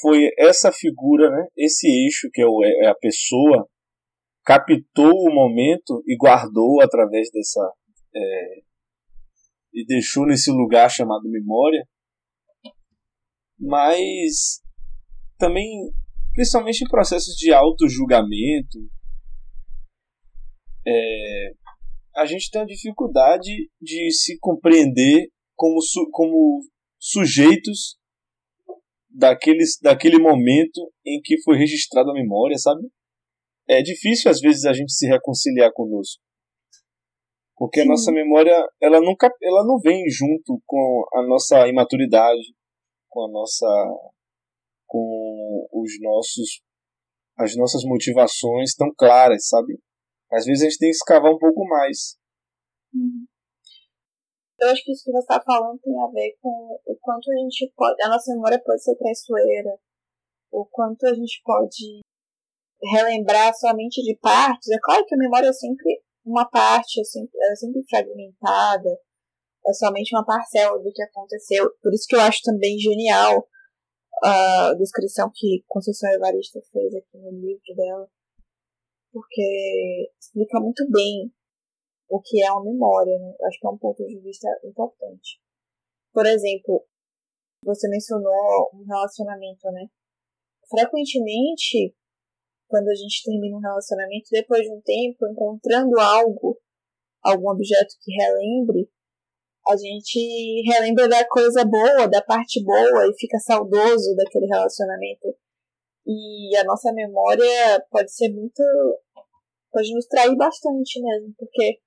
[0.00, 3.68] foi essa figura, né, esse eixo que é, é a pessoa,
[4.46, 7.70] captou o momento e guardou através dessa.
[8.16, 8.60] É,
[9.74, 11.86] e deixou nesse lugar chamado memória.
[13.60, 14.62] Mas
[15.36, 15.68] também,
[16.32, 18.78] principalmente em processos de auto-julgamento,
[20.88, 21.52] é,
[22.16, 26.60] a gente tem a dificuldade de se compreender como, su, como
[26.98, 27.98] sujeitos
[29.10, 32.88] daqueles, daquele momento em que foi registrada a memória, sabe?
[33.68, 36.22] É difícil às vezes a gente se reconciliar conosco.
[37.56, 37.86] Porque Sim.
[37.86, 42.54] a nossa memória, ela nunca, ela não vem junto com a nossa imaturidade,
[43.08, 43.66] com a nossa
[44.86, 46.62] com os nossos
[47.36, 49.78] as nossas motivações tão claras, sabe?
[50.32, 52.18] Às vezes a gente tem que escavar um pouco mais.
[52.94, 53.26] Uhum.
[54.60, 57.36] Eu acho que isso que você está falando tem a ver com o quanto a
[57.36, 58.02] gente pode.
[58.02, 59.78] A nossa memória pode ser traiçoeira,
[60.50, 62.00] o quanto a gente pode
[62.82, 64.68] relembrar somente de partes.
[64.70, 68.98] É claro que a memória é sempre uma parte, é sempre, é sempre fragmentada,
[69.66, 71.70] é somente uma parcela do que aconteceu.
[71.82, 73.46] Por isso que eu acho também genial
[74.24, 78.08] a descrição que Conceição Evarista fez aqui no livro dela,
[79.18, 81.32] porque explica muito bem
[82.08, 83.34] o que é uma memória, né?
[83.42, 85.40] Acho que é um ponto de vista importante.
[86.12, 86.86] Por exemplo,
[87.64, 89.86] você mencionou um relacionamento, né?
[90.70, 91.94] Frequentemente,
[92.68, 96.60] quando a gente termina um relacionamento, depois de um tempo, encontrando algo,
[97.22, 98.88] algum objeto que relembre,
[99.68, 105.36] a gente relembra da coisa boa, da parte boa e fica saudoso daquele relacionamento.
[106.06, 108.62] E a nossa memória pode ser muito.
[109.70, 111.80] Pode nos trair bastante mesmo, porque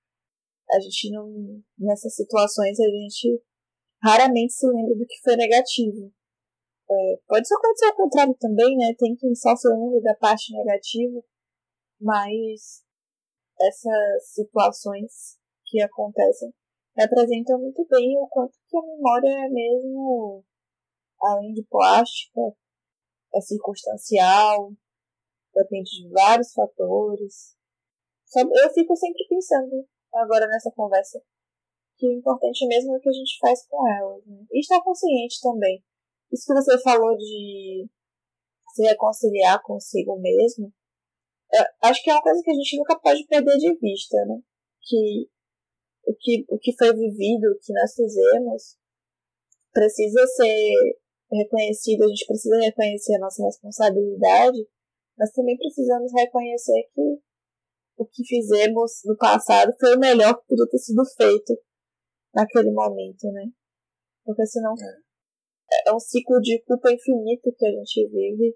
[0.72, 1.62] a gente não.
[1.78, 3.42] nessas situações a gente
[4.02, 6.12] raramente se lembra do que foi negativo.
[6.90, 8.94] É, pode acontecer ao contrário também, né?
[8.98, 11.24] Tem quem só se lembra da parte negativa,
[12.00, 12.84] mas
[13.60, 16.54] essas situações que acontecem
[16.98, 20.44] representam muito bem o quanto que a memória é mesmo,
[21.22, 22.42] além de plástica,
[23.34, 24.74] é circunstancial,
[25.54, 27.56] depende de vários fatores.
[28.36, 31.22] Eu fico sempre pensando, agora nessa conversa,
[31.98, 34.26] que o importante mesmo é o que a gente faz com elas.
[34.26, 34.46] Né?
[34.52, 35.84] E estar consciente também.
[36.32, 37.88] Isso que você falou de
[38.74, 40.72] se reconciliar consigo mesmo,
[41.82, 44.40] acho que é uma coisa que a gente nunca pode perder de vista, né?
[44.82, 45.30] Que
[46.06, 48.78] o que, o que foi vivido, o que nós fizemos,
[49.72, 50.74] precisa ser
[51.32, 54.68] reconhecido, a gente precisa reconhecer a nossa responsabilidade,
[55.18, 57.20] mas também precisamos reconhecer que
[58.02, 61.54] o que fizemos no passado foi o melhor que podia ter sido feito
[62.34, 63.46] naquele momento, né?
[64.26, 68.56] Porque senão é, é um ciclo de culpa infinito que a gente vive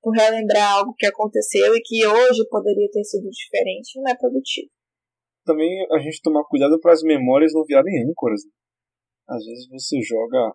[0.00, 4.70] por relembrar algo que aconteceu e que hoje poderia ter sido diferente, não é produtivo
[5.44, 8.40] também a gente tomar cuidado para as memórias não virarem âncoras.
[8.44, 8.50] Né?
[9.28, 10.52] Às vezes você joga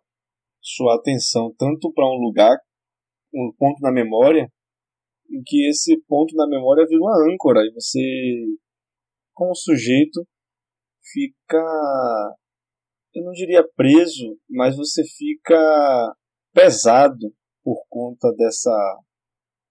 [0.62, 2.58] sua atenção tanto para um lugar,
[3.34, 4.52] um ponto na memória,
[5.30, 8.00] em que esse ponto na memória vira uma âncora e você,
[9.34, 10.26] como sujeito,
[11.12, 12.36] fica,
[13.14, 16.16] eu não diria preso, mas você fica
[16.54, 19.00] pesado por conta dessa,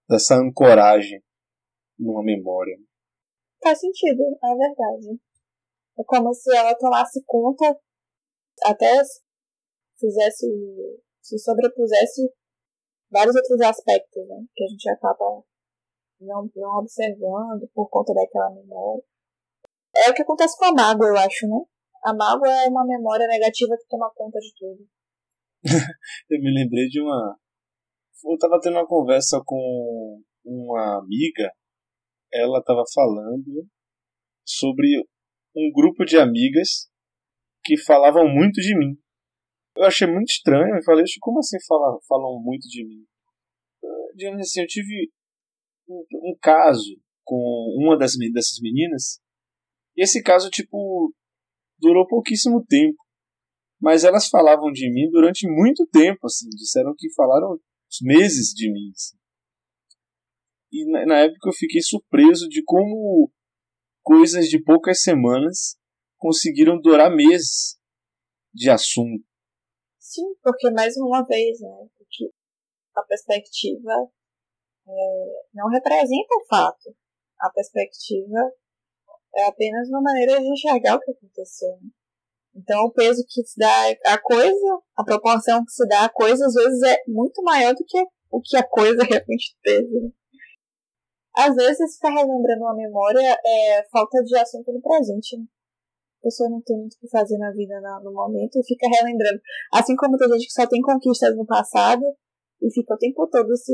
[0.08, 1.22] dessa ancoragem
[1.98, 2.76] numa memória.
[3.62, 5.20] Faz sentido, é verdade.
[5.98, 7.76] É como se ela tomasse conta,
[8.64, 9.02] até
[9.98, 10.46] fizesse,
[11.20, 12.22] se sobrepusesse
[13.10, 14.36] vários outros aspectos, né?
[14.54, 15.42] Que a gente acaba
[16.20, 19.02] não, não observando por conta daquela memória.
[19.96, 21.60] É o que acontece com a mágoa, eu acho, né?
[22.04, 24.86] A mágoa é uma memória negativa que toma conta de tudo.
[26.30, 27.36] eu me lembrei de uma.
[28.24, 31.52] Eu estava tendo uma conversa com uma amiga
[32.32, 33.66] ela estava falando
[34.46, 34.86] sobre
[35.56, 36.90] um grupo de amigas
[37.64, 38.98] que falavam muito de mim.
[39.78, 43.06] Eu achei muito estranho, eu falei, como assim falam, falam muito de mim?
[44.14, 45.10] Digamos assim, eu tive
[45.88, 47.36] um, um caso com
[47.78, 49.20] uma das, dessas meninas,
[49.96, 51.12] e esse caso, tipo,
[51.78, 52.98] durou pouquíssimo tempo.
[53.80, 57.58] Mas elas falavam de mim durante muito tempo, assim, disseram que falaram
[58.02, 58.90] meses de mim.
[58.94, 59.16] Assim.
[60.72, 63.30] E na, na época eu fiquei surpreso de como
[64.02, 65.76] coisas de poucas semanas
[66.16, 67.78] conseguiram durar meses
[68.52, 69.27] de assunto.
[70.08, 72.32] Sim, porque mais uma vez, né, porque
[72.96, 73.92] a perspectiva
[74.88, 76.96] é, não representa o fato.
[77.38, 78.38] A perspectiva
[79.36, 81.72] é apenas uma maneira de enxergar o que aconteceu.
[81.72, 81.90] Né?
[82.56, 86.46] Então, o peso que se dá à coisa, a proporção que se dá à coisa,
[86.46, 90.10] às vezes é muito maior do que o que a coisa realmente teve.
[91.36, 95.36] Às vezes, ficar relembrando uma memória é falta de assunto no presente.
[95.36, 95.44] Né?
[96.20, 99.40] A pessoa não tem muito o que fazer na vida no momento e fica relembrando.
[99.72, 102.02] Assim como tem gente que só tem conquistas no passado
[102.60, 103.72] e fica o tempo todo se,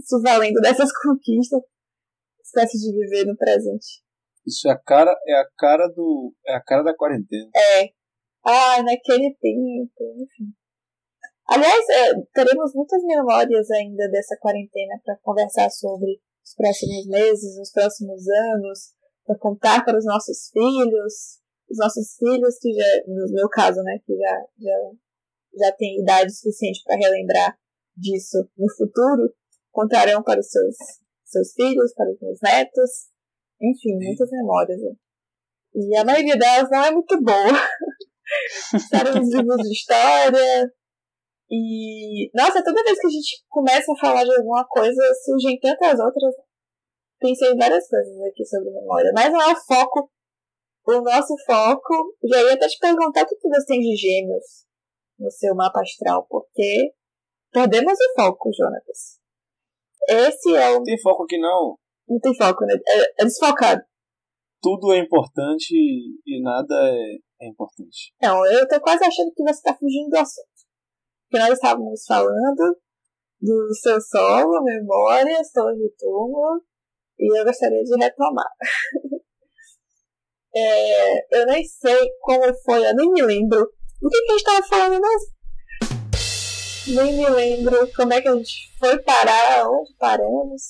[0.00, 1.60] se valendo dessas conquistas,
[2.42, 4.02] esquece de viver no presente.
[4.46, 6.32] Isso é a cara, é a cara do.
[6.46, 7.50] É a cara da quarentena.
[7.54, 7.90] É.
[8.44, 10.54] Ah, naquele tempo, enfim.
[11.48, 17.72] Aliás, é, teremos muitas memórias ainda dessa quarentena para conversar sobre os próximos meses, os
[17.72, 23.48] próximos anos, para contar para os nossos filhos, os nossos filhos que já, no meu
[23.48, 24.90] caso, né, que já já
[25.58, 27.58] já tem idade suficiente para relembrar
[27.96, 29.32] disso no futuro,
[29.72, 30.76] contarão para os seus
[31.24, 32.90] seus filhos, para os meus netos,
[33.60, 34.80] enfim, muitas memórias.
[34.80, 34.92] Né?
[35.74, 37.52] E a maioria delas não é muito boa.
[38.74, 40.72] Estarão nos livros de história,
[41.50, 45.98] e, nossa, toda vez que a gente começa a falar de alguma coisa, surgem tantas
[46.00, 46.34] outras.
[47.20, 50.10] Pensei em várias coisas aqui sobre memória, mas não é o foco.
[50.86, 52.14] O nosso foco.
[52.24, 54.66] Já ia até te perguntar o que você tem de gêmeos
[55.18, 56.92] no seu mapa astral, porque
[57.50, 59.18] perdemos o foco, Jonatas.
[60.08, 60.74] Esse é o.
[60.74, 61.76] Não tem foco aqui não.
[62.08, 62.74] Não tem foco, né?
[62.86, 63.82] É, é desfocado.
[64.62, 68.14] Tudo é importante e nada é, é importante.
[68.22, 70.56] Não, eu tô quase achando que você tá fugindo do assunto
[71.30, 72.78] que nós estávamos falando
[73.40, 76.62] do seu solo, Memórias, Torre de Túmulo,
[77.18, 78.50] e eu gostaria de retomar.
[80.58, 83.62] é, eu nem sei como foi, eu nem me lembro.
[84.02, 85.36] O que, que a gente estava falando mesmo?
[86.94, 90.62] Nem me lembro como é que a gente foi parar, onde paramos.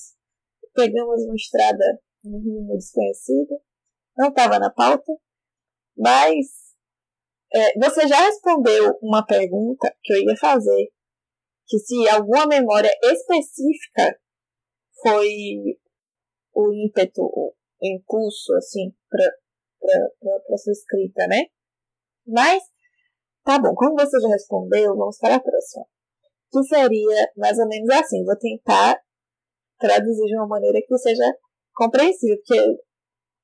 [0.73, 3.61] Pegamos uma estrada no rumo desconhecido.
[4.17, 5.13] Não estava na pauta.
[5.95, 6.47] Mas
[7.53, 10.91] é, você já respondeu uma pergunta que eu ia fazer,
[11.65, 14.19] que se alguma memória específica
[15.01, 15.29] foi
[16.53, 18.93] o ímpeto, o impulso, assim,
[19.79, 21.43] para sua escrita, né?
[22.25, 22.61] Mas,
[23.43, 25.85] tá bom, como você já respondeu, vamos para a próxima.
[26.51, 28.99] Que seria mais ou menos assim, vou tentar
[29.79, 31.23] traduzir de uma maneira que seja
[31.73, 32.59] compreensível, porque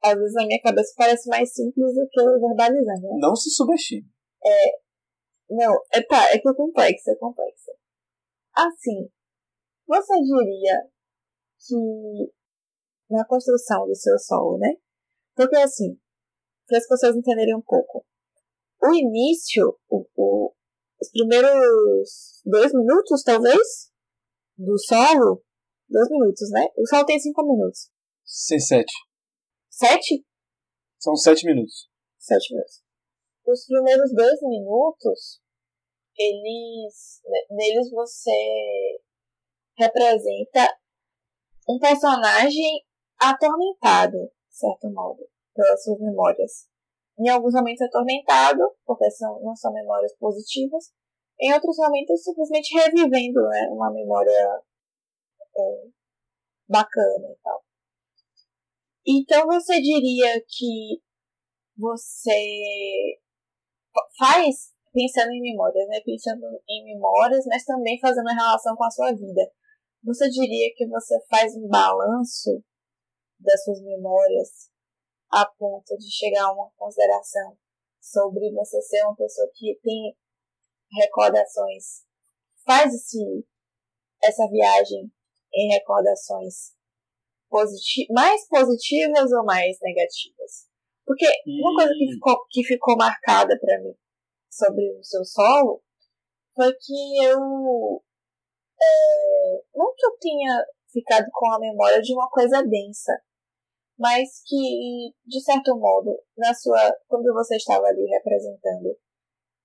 [0.03, 3.01] às vezes na minha cabeça parece mais simples do que verbalizando.
[3.01, 3.17] Né?
[3.19, 4.05] Não se subestime.
[4.45, 4.84] É,
[5.49, 7.71] não, é, tá, é que é complexo, é complexo.
[8.55, 9.09] Assim,
[9.88, 10.88] você diria
[11.67, 12.34] que
[13.09, 14.75] na construção do seu solo, né?
[15.36, 15.97] Porque assim,
[16.74, 18.03] para as pessoas entenderem um pouco,
[18.82, 20.53] o início, o, o,
[20.99, 23.91] os primeiros dois minutos, talvez,
[24.57, 25.43] do solo,
[25.88, 26.65] dois minutos, né?
[26.76, 27.91] O solo tem cinco minutos.
[28.26, 28.91] Sem sete.
[29.69, 30.26] Sete?
[30.99, 31.88] São sete minutos.
[32.17, 32.82] Sete minutos.
[33.45, 35.41] Os primeiros dois minutos,
[36.17, 37.21] eles.
[37.51, 38.99] Neles você
[39.78, 40.76] representa
[41.69, 42.84] um personagem
[43.19, 46.67] atormentado, de certo modo, pelas suas memórias.
[47.19, 50.91] Em alguns momentos atormentado, porque são, não são memórias positivas.
[51.39, 54.61] Em outros momentos, simplesmente revivendo né, uma memória
[55.57, 55.87] é,
[56.67, 57.63] bacana e tal.
[59.05, 61.01] Então você diria que
[61.77, 63.19] você
[64.17, 65.99] faz pensando em memórias, né?
[66.05, 69.51] Pensando em memórias, mas também fazendo a relação com a sua vida.
[70.03, 72.63] Você diria que você faz um balanço
[73.39, 74.72] das suas memórias
[75.34, 77.57] a ponto de chegar a uma consideração
[77.99, 80.15] sobre você ser uma pessoa que tem
[80.91, 82.03] recordações.
[82.65, 83.45] Faz esse,
[84.21, 85.11] essa viagem
[85.53, 86.73] em recordações
[88.09, 90.67] mais positivas ou mais negativas?
[91.05, 93.95] Porque uma coisa que ficou, que ficou marcada para mim
[94.49, 95.84] sobre o seu solo
[96.55, 98.03] foi que eu.
[98.81, 103.13] É, não que eu tenha ficado com a memória de uma coisa densa,
[104.03, 106.93] mas que, de certo modo, na sua.
[107.07, 108.99] Quando você estava ali representando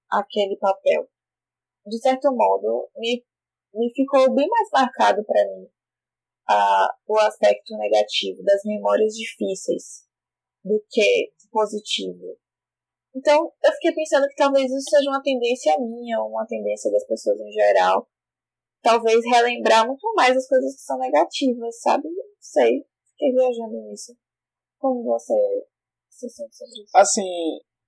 [0.08, 1.08] aquele papel,
[1.84, 3.26] de certo modo, me,
[3.74, 5.68] me ficou bem mais marcado para mim
[6.48, 10.06] a, o aspecto negativo das memórias difíceis
[10.62, 12.38] do que positivo.
[13.16, 17.04] Então, eu fiquei pensando que talvez isso seja uma tendência minha, ou uma tendência das
[17.04, 18.08] pessoas em geral.
[18.82, 22.08] Talvez relembrar muito mais as coisas que são negativas, sabe?
[22.08, 22.86] Não sei.
[23.10, 24.16] Fiquei viajando nisso.
[24.78, 25.34] Como você
[26.08, 26.92] se sente sobre isso?
[26.94, 27.26] Assim,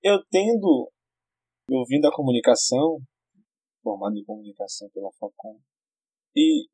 [0.03, 0.91] eu tendo,
[1.69, 2.99] ouvindo a comunicação,
[3.81, 5.59] formado em comunicação pela Facom,
[6.35, 6.67] e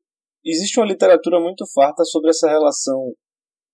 [0.44, 3.14] existe uma literatura muito farta sobre essa relação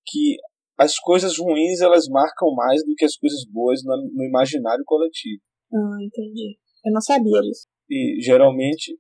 [0.07, 0.37] que
[0.79, 5.41] as coisas ruins elas marcam mais do que as coisas boas no, imaginário coletivo.
[5.73, 6.59] Ah, entendi.
[6.85, 7.67] Eu não sabia disso.
[7.89, 8.99] E geralmente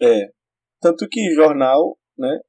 [0.00, 0.30] é
[0.80, 2.40] tanto que jornal, né,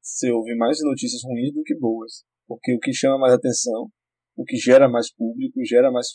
[0.00, 3.88] você ouve mais notícias ruins do que boas, porque o que chama mais atenção,
[4.34, 6.08] o que gera mais público, gera mais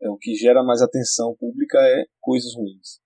[0.00, 3.00] é, o que gera mais atenção pública é coisas ruins.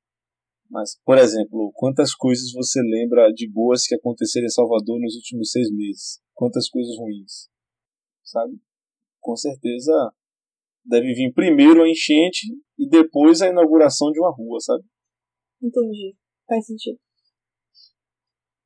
[0.70, 5.51] Mas, por exemplo, quantas coisas você lembra de boas que aconteceram em Salvador nos últimos
[5.51, 6.20] seis meses?
[6.34, 7.49] Quantas coisas ruins?
[8.24, 8.59] Sabe?
[9.20, 9.92] Com certeza
[10.84, 12.47] deve vir primeiro a enchente
[12.78, 14.84] e depois a inauguração de uma rua, sabe?
[15.62, 16.16] Entendi.
[16.47, 16.99] Faz sentido.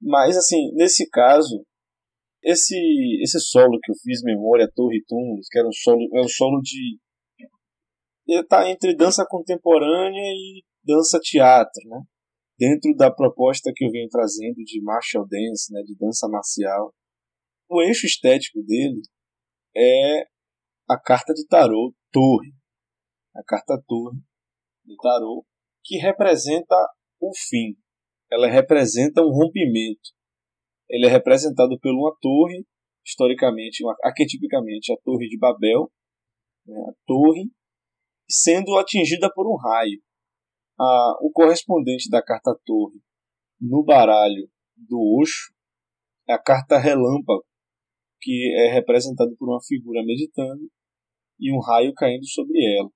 [0.01, 1.65] Mas, assim, nesse caso,
[2.43, 2.77] esse,
[3.23, 6.61] esse solo que eu fiz, Memória, Torre Túmulos, que era um solo, é um solo
[6.61, 6.99] de.
[8.27, 12.01] Ele tá entre dança contemporânea e dança-teatro, né?
[12.59, 15.83] Dentro da proposta que eu venho trazendo de martial dance, né?
[15.83, 16.95] De dança marcial.
[17.69, 19.01] O eixo estético dele
[19.77, 20.23] é
[20.89, 22.53] a carta de tarô Torre.
[23.35, 24.19] A carta Torre
[24.85, 25.45] do tarô,
[25.85, 26.75] que representa
[27.21, 27.77] o fim.
[28.31, 30.11] Ela representa um rompimento
[30.91, 32.67] ele é representado por uma torre,
[33.05, 35.91] historicamente, uma, arquetipicamente, a Torre de Babel,
[36.67, 37.51] né, a torre,
[38.29, 40.03] sendo atingida por um raio.
[40.79, 43.01] A, o correspondente da carta Torre
[43.61, 45.53] no baralho do Osho
[46.29, 47.45] é a carta Relâmpago,
[48.21, 50.71] que é representado por uma figura meditando
[51.39, 52.91] e um raio caindo sobre ela.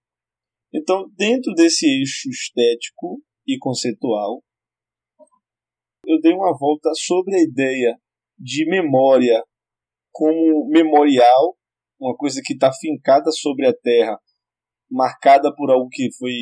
[0.72, 4.42] Então, dentro desse eixo estético e conceitual,
[6.06, 7.96] eu dei uma volta sobre a ideia
[8.38, 9.42] de memória
[10.12, 11.56] como memorial,
[12.00, 14.18] uma coisa que está fincada sobre a Terra,
[14.90, 16.32] marcada por algo que foi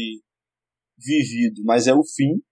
[0.99, 2.43] vivido, mas é o fim,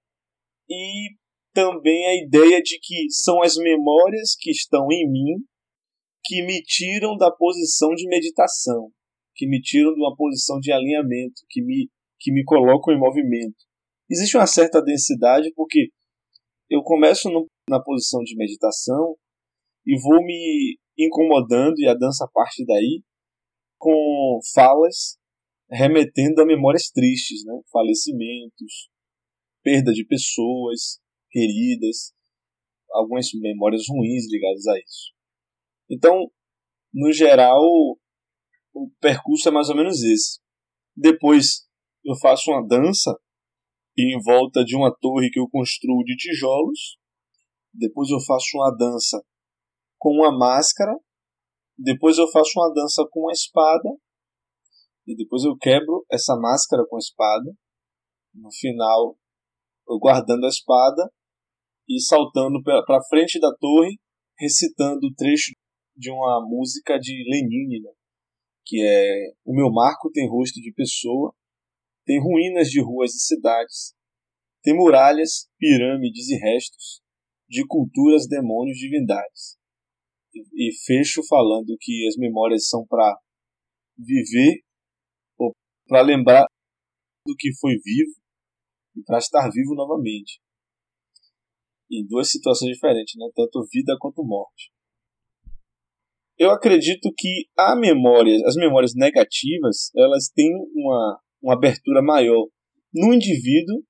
[0.68, 1.10] e
[1.52, 5.44] também a ideia de que são as memórias que estão em mim
[6.24, 8.90] que me tiram da posição de meditação,
[9.34, 13.56] que me tiram de uma posição de alinhamento, que me, que me colocam em movimento.
[14.08, 15.90] Existe uma certa densidade porque
[16.70, 19.16] eu começo no, na posição de meditação
[19.84, 23.02] e vou me incomodando, e a dança parte daí,
[23.78, 25.18] com falas
[25.70, 27.52] remetendo a memórias tristes, né?
[27.72, 28.90] falecimentos,
[29.62, 31.00] perda de pessoas
[31.30, 32.12] queridas,
[32.92, 35.12] algumas memórias ruins ligadas a isso.
[35.88, 36.30] Então,
[36.92, 37.62] no geral,
[38.74, 40.40] o percurso é mais ou menos esse.
[40.96, 41.66] Depois
[42.04, 43.16] eu faço uma dança
[44.00, 46.98] em volta de uma torre que eu construo de tijolos.
[47.72, 49.22] Depois eu faço uma dança
[49.98, 50.92] com uma máscara.
[51.78, 53.88] Depois eu faço uma dança com uma espada.
[55.06, 57.52] E depois eu quebro essa máscara com a espada.
[58.34, 59.16] No final,
[59.88, 61.10] eu guardando a espada
[61.88, 63.98] e saltando para frente da torre,
[64.38, 65.52] recitando o trecho
[65.96, 67.92] de uma música de Lenin, né?
[68.64, 71.34] que é O meu marco tem rosto de pessoa,
[72.10, 73.94] tem ruínas de ruas e cidades.
[74.64, 77.00] Tem muralhas, pirâmides e restos
[77.48, 79.56] de culturas, demônios, divindades.
[80.34, 83.16] E, e fecho falando que as memórias são para
[83.96, 84.60] viver
[85.38, 85.54] ou
[85.86, 86.46] para lembrar
[87.24, 88.16] do que foi vivo
[88.96, 90.40] e para estar vivo novamente.
[91.88, 93.30] Em duas situações diferentes, né?
[93.36, 94.72] tanto vida quanto morte.
[96.36, 102.46] Eu acredito que a memória, as memórias negativas, elas têm uma uma abertura maior
[102.92, 103.82] no indivíduo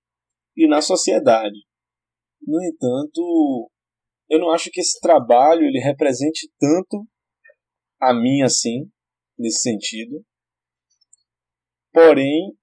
[0.56, 1.58] e na sociedade.
[2.42, 3.70] No entanto,
[4.28, 7.06] eu não acho que esse trabalho ele represente tanto
[8.00, 8.90] a mim assim,
[9.38, 10.24] nesse sentido.
[11.92, 12.56] Porém,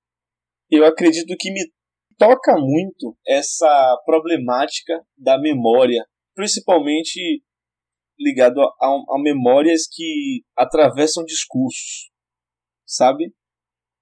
[0.69, 1.61] eu acredito que me
[2.17, 7.43] toca muito essa problemática da memória, principalmente
[8.19, 12.09] ligado a, a, a memórias que atravessam discursos,
[12.85, 13.31] sabe?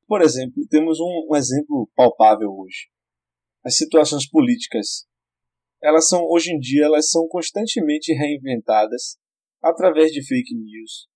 [0.08, 2.90] Por exemplo, temos um, um exemplo palpável hoje.
[3.64, 5.08] As situações políticas,
[5.82, 9.18] elas são hoje em dia elas são constantemente reinventadas
[9.62, 11.08] através de fake news,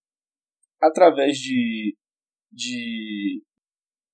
[0.82, 1.96] através de,
[2.52, 3.44] de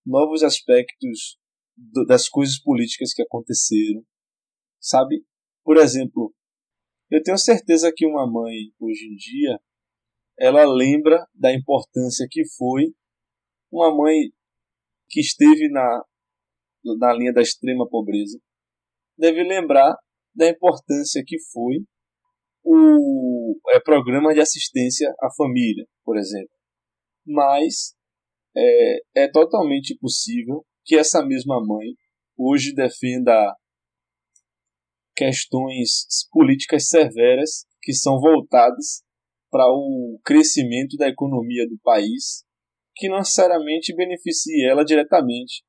[0.05, 1.37] novos aspectos
[1.77, 4.05] do, das coisas políticas que aconteceram,
[4.79, 5.23] sabe?
[5.63, 6.33] Por exemplo,
[7.09, 9.57] eu tenho certeza que uma mãe hoje em dia
[10.37, 12.93] ela lembra da importância que foi
[13.71, 14.34] uma mãe
[15.09, 16.03] que esteve na,
[16.99, 18.39] na linha da extrema pobreza
[19.17, 19.95] deve lembrar
[20.35, 21.85] da importância que foi
[22.63, 26.53] o é, programa de assistência à família, por exemplo.
[27.25, 27.95] Mas
[28.55, 31.93] é, é totalmente possível que essa mesma mãe
[32.37, 33.55] hoje defenda
[35.15, 39.03] questões políticas severas que são voltadas
[39.49, 42.44] para o crescimento da economia do país
[42.95, 45.63] que não necessariamente beneficie ela diretamente,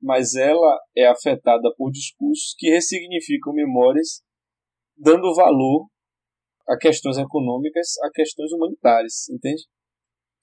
[0.00, 4.22] mas ela é afetada por discursos que ressignificam memórias,
[4.96, 5.88] dando valor
[6.66, 9.62] a questões econômicas, a questões humanitárias, entende?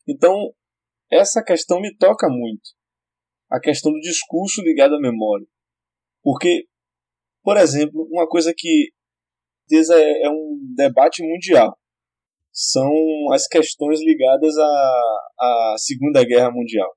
[0.07, 0.53] Então,
[1.11, 2.69] essa questão me toca muito.
[3.49, 5.47] A questão do discurso ligado à memória.
[6.21, 6.65] Porque,
[7.41, 8.91] Por exemplo, uma coisa que
[9.71, 11.77] é, é um debate mundial
[12.57, 12.91] são
[13.31, 14.63] as questões ligadas à,
[15.39, 16.91] à Segunda Guerra Mundial.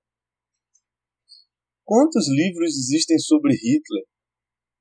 [1.85, 4.05] Quantos livros existem sobre Hitler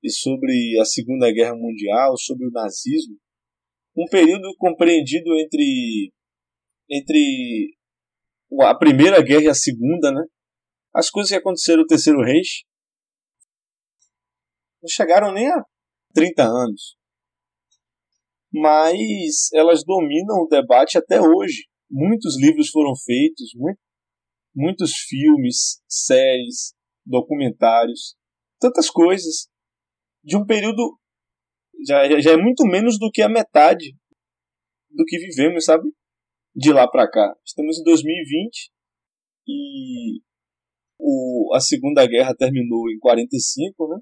[0.01, 3.17] e sobre a Segunda Guerra Mundial, sobre o nazismo?
[3.93, 6.13] Um período compreendido entre
[6.89, 7.75] entre
[8.61, 10.23] a Primeira Guerra e a Segunda, né?
[10.95, 12.63] As coisas que aconteceram no Terceiro Reich
[14.82, 15.61] não chegaram nem a
[16.13, 16.99] 30 anos.
[18.52, 21.66] Mas elas dominam o debate até hoje.
[21.89, 23.50] Muitos livros foram feitos,
[24.56, 26.74] muitos filmes, séries,
[27.06, 28.16] documentários,
[28.60, 29.47] tantas coisas.
[30.24, 31.00] De um período
[31.88, 33.95] já, já é muito menos do que a metade
[34.89, 35.89] do que vivemos, sabe?
[36.56, 37.36] De lá para cá.
[37.45, 38.72] Estamos em 2020
[39.47, 40.22] e
[40.97, 44.02] o, a Segunda Guerra terminou em 45, né?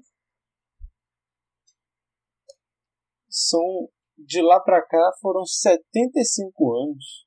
[3.28, 3.88] São
[4.18, 7.26] de lá para cá foram 75 anos.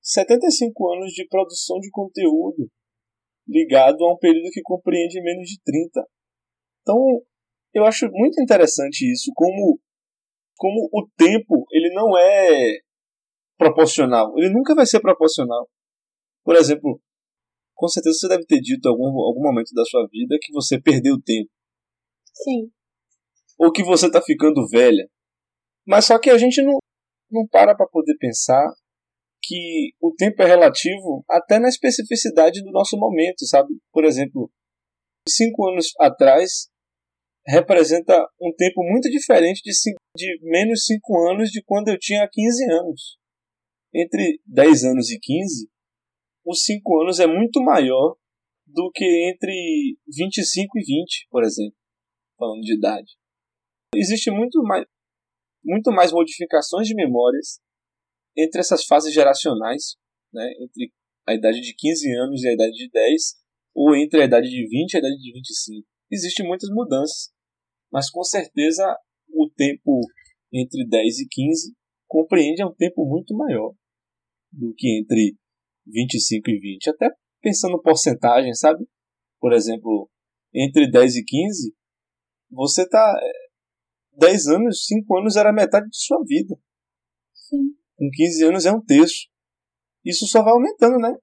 [0.00, 2.70] 75 anos de produção de conteúdo
[3.46, 6.06] ligado a um período que compreende menos de 30.
[6.82, 6.96] Então,
[7.74, 9.78] eu acho muito interessante isso, como,
[10.56, 12.78] como o tempo ele não é
[13.58, 14.32] proporcional.
[14.38, 15.68] Ele nunca vai ser proporcional.
[16.44, 17.00] Por exemplo,
[17.74, 20.80] com certeza você deve ter dito em algum, algum momento da sua vida que você
[20.80, 21.50] perdeu tempo.
[22.32, 22.70] Sim.
[23.58, 25.08] Ou que você está ficando velha.
[25.86, 26.78] Mas só que a gente não,
[27.30, 28.72] não para para poder pensar
[29.42, 33.74] que o tempo é relativo até na especificidade do nosso momento, sabe?
[33.92, 34.50] Por exemplo,
[35.28, 36.68] cinco anos atrás
[37.46, 42.28] representa um tempo muito diferente de, cinco, de menos cinco anos de quando eu tinha
[42.30, 43.18] 15 anos.
[43.92, 45.68] Entre 10 anos e 15,
[46.46, 48.14] os 5 anos é muito maior
[48.66, 51.76] do que entre 25 e 20, por exemplo,
[52.38, 53.12] falando de idade.
[53.94, 54.86] Existe muito mais,
[55.64, 57.60] muito mais modificações de memórias
[58.36, 59.96] entre essas fases geracionais,
[60.32, 60.92] né, entre
[61.26, 63.22] a idade de 15 anos e a idade de 10,
[63.74, 65.86] ou entre a idade de 20 e a idade de 25.
[66.10, 67.30] Existem muitas mudanças,
[67.92, 68.84] mas com certeza
[69.28, 70.00] o tempo
[70.52, 71.74] entre 10 e 15
[72.08, 73.72] compreende um tempo muito maior
[74.52, 75.36] do que entre
[75.86, 76.90] 25 e 20.
[76.90, 77.08] Até
[77.40, 78.84] pensando em porcentagem, sabe?
[79.40, 80.10] Por exemplo,
[80.52, 81.74] entre 10 e 15,
[82.50, 83.20] você está
[84.12, 86.56] 10 anos, 5 anos era metade de sua vida.
[87.34, 87.74] Sim.
[87.96, 89.28] Com 15 anos é um terço.
[90.04, 91.14] Isso só vai aumentando, né?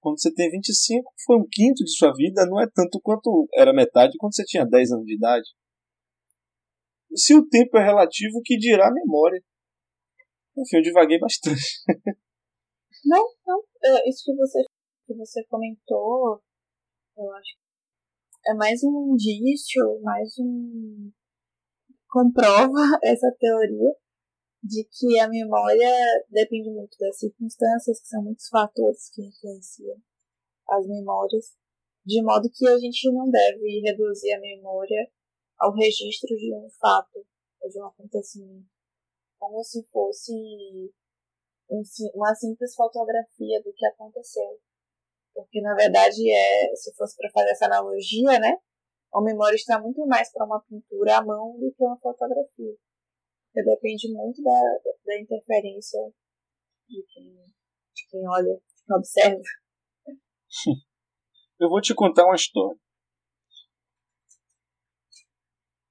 [0.00, 3.72] Quando você tem 25, foi um quinto de sua vida, não é tanto quanto era
[3.72, 5.48] metade quando você tinha 10 anos de idade.
[7.10, 9.40] E se o tempo é relativo, que dirá a memória?
[10.56, 11.62] Enfim, eu divaguei bastante.
[13.04, 13.62] não, não.
[13.84, 14.62] É, isso que você,
[15.06, 16.42] que você comentou,
[17.16, 17.62] eu acho
[18.44, 21.12] é mais um indício, mais um
[22.12, 23.96] comprova essa teoria
[24.62, 25.90] de que a memória
[26.28, 29.96] depende muito das circunstâncias, que são muitos fatores que influenciam
[30.68, 31.56] as memórias,
[32.06, 35.10] de modo que a gente não deve reduzir a memória
[35.58, 37.26] ao registro de um fato
[37.60, 38.68] ou de um acontecimento,
[39.38, 40.32] como se fosse
[41.68, 41.82] um,
[42.14, 44.60] uma simples fotografia do que aconteceu.
[45.34, 48.58] Porque, na verdade, é, se fosse para fazer essa analogia, né,
[49.14, 52.74] a memória está muito mais para uma pintura à mão do que uma fotografia.
[53.52, 54.60] Porque depende muito da,
[55.04, 56.00] da interferência
[56.88, 57.34] de quem,
[57.94, 59.42] de quem olha, de quem observa.
[61.60, 62.80] Eu vou te contar uma história.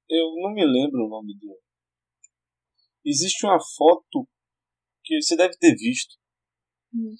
[0.09, 1.61] Eu não me lembro o nome dele.
[3.05, 4.27] Existe uma foto
[5.03, 6.17] que você deve ter visto.
[6.93, 7.15] Hum.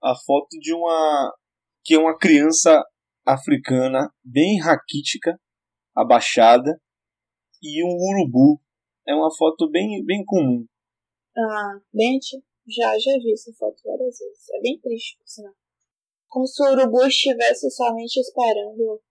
[0.00, 1.36] A foto de uma
[1.82, 2.84] que é uma criança
[3.28, 5.38] africana bem raquítica,
[5.94, 6.80] abaixada,
[7.62, 8.60] e um urubu.
[9.06, 10.66] É uma foto bem, bem comum.
[11.36, 12.18] Ah, bem
[12.66, 14.48] Já, já vi essa foto várias vezes.
[14.54, 15.54] É bem triste, por sinal.
[16.28, 19.02] Como se o urubu estivesse somente esperando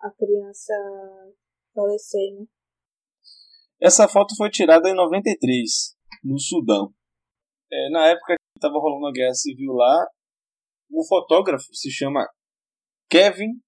[0.00, 0.74] a criança
[1.74, 2.46] falecer, né?
[3.80, 6.92] Essa foto foi tirada em 93, no Sudão.
[7.72, 10.06] É, na época que estava rolando a guerra civil lá,
[10.90, 12.28] o fotógrafo se chama
[13.10, 13.60] Kevin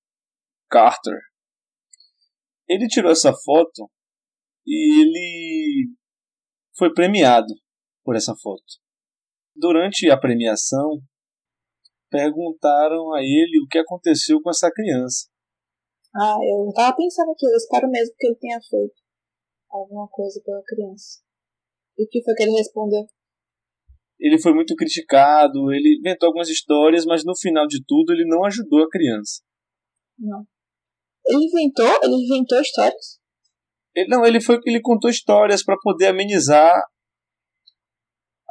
[0.70, 1.18] Carter.
[2.68, 3.90] Ele tirou essa foto
[4.64, 5.94] e ele
[6.76, 7.52] foi premiado
[8.04, 8.64] por essa foto.
[9.54, 11.00] Durante a premiação,
[12.08, 15.28] perguntaram a ele o que aconteceu com essa criança.
[16.14, 19.02] Ah, eu estava pensando aqui, eu espero mesmo que ele tenha feito
[19.70, 21.20] alguma coisa pela criança.
[21.98, 23.06] E o que foi que ele respondeu?
[24.22, 28.44] Ele foi muito criticado, ele inventou algumas histórias, mas no final de tudo ele não
[28.44, 29.42] ajudou a criança.
[30.16, 30.46] Não.
[31.26, 31.98] Ele inventou?
[32.04, 33.20] Ele inventou histórias?
[33.92, 36.72] Ele, não, ele foi que ele contou histórias para poder amenizar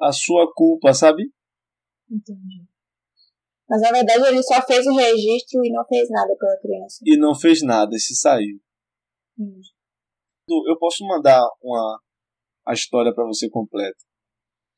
[0.02, 1.24] a sua culpa, sabe?
[2.10, 2.68] Entendi.
[3.70, 6.98] Mas na verdade ele só fez o registro e não fez nada pela criança.
[7.06, 8.60] E não fez nada, e se saiu.
[9.40, 9.70] Entendi.
[10.68, 12.02] Eu posso mandar uma
[12.68, 14.11] a história para você completa.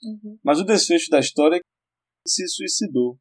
[0.03, 0.37] Uhum.
[0.43, 3.17] Mas o desfecho da história é que ele se suicidou.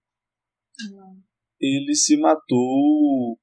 [0.90, 1.16] Não.
[1.60, 3.38] Ele se matou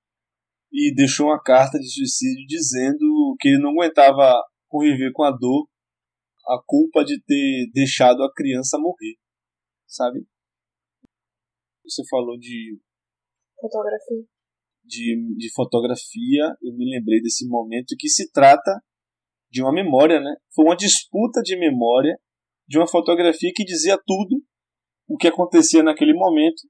[0.72, 4.34] e deixou uma carta de suicídio dizendo que ele não aguentava
[4.68, 5.68] conviver com a dor,
[6.48, 9.16] a culpa de ter deixado a criança morrer,
[9.88, 10.26] sabe?
[11.84, 12.80] Você falou de,
[13.60, 14.24] Fotografia.
[14.84, 18.80] de, de fotografia, eu me lembrei desse momento que se trata
[19.50, 20.36] de uma memória, né?
[20.54, 22.16] Foi uma disputa de memória
[22.70, 24.42] de uma fotografia que dizia tudo
[25.08, 26.70] o que acontecia naquele momento.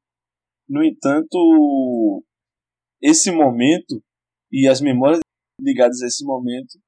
[0.68, 2.24] No entanto,
[3.02, 4.02] esse momento
[4.50, 5.20] e as memórias
[5.60, 6.80] ligadas a esse momento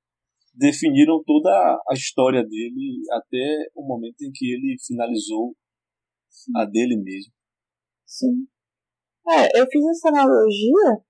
[0.53, 1.49] definiram toda
[1.89, 5.55] a história dele até o momento em que ele finalizou
[6.55, 7.33] a dele mesmo.
[8.05, 8.47] Sim.
[9.27, 11.03] É, eu fiz essa analogia,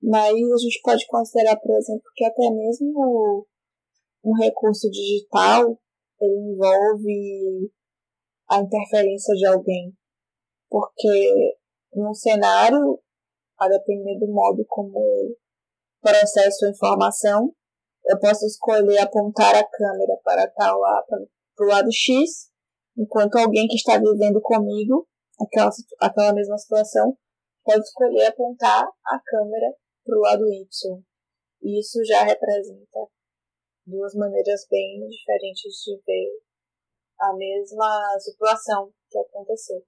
[0.00, 3.46] mas a gente pode considerar, por exemplo, que até mesmo
[4.24, 5.78] um recurso digital
[6.20, 7.70] ele envolve
[8.50, 9.92] a interferência de alguém.
[10.68, 11.56] Porque
[11.94, 13.00] num cenário,
[13.58, 15.00] a depender do modo como
[16.00, 17.54] processo a informação,
[18.06, 20.78] eu posso escolher apontar a câmera para tal
[21.56, 22.50] para o lado X,
[22.98, 25.08] enquanto alguém que está vivendo comigo
[25.40, 27.16] aquela, aquela mesma situação
[27.64, 30.64] pode escolher apontar a câmera para o lado Y.
[31.62, 32.98] E isso já representa
[33.86, 36.40] duas maneiras bem diferentes de ver
[37.20, 39.84] a mesma situação que aconteceu.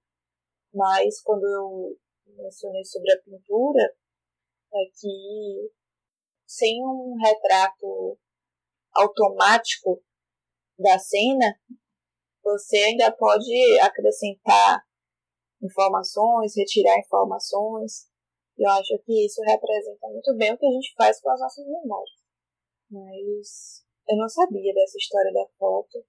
[0.73, 1.97] Mas quando eu
[2.35, 3.95] mencionei sobre a pintura,
[4.73, 5.71] é que
[6.45, 8.17] sem um retrato
[8.93, 10.01] automático
[10.79, 11.59] da cena,
[12.43, 14.81] você ainda pode acrescentar
[15.61, 18.07] informações, retirar informações.
[18.57, 21.39] E eu acho que isso representa muito bem o que a gente faz com as
[21.39, 22.15] nossas memórias.
[22.89, 26.05] Mas eu não sabia dessa história da foto.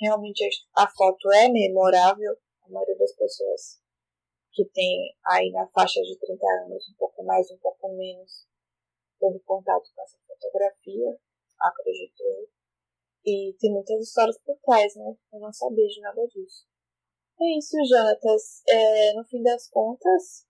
[0.00, 0.44] Realmente
[0.76, 2.36] a foto é memorável.
[2.62, 3.84] A maioria das pessoas
[4.52, 8.46] que tem aí na faixa de 30 anos, um pouco mais, um pouco menos,
[9.18, 11.18] teve contato com essa fotografia,
[11.60, 12.48] acredito eu.
[13.26, 15.16] E tem muitas histórias por trás, né?
[15.32, 16.66] Eu não sabia de nada disso.
[17.40, 18.62] É isso, Jonatas.
[18.68, 20.46] É, no fim das contas,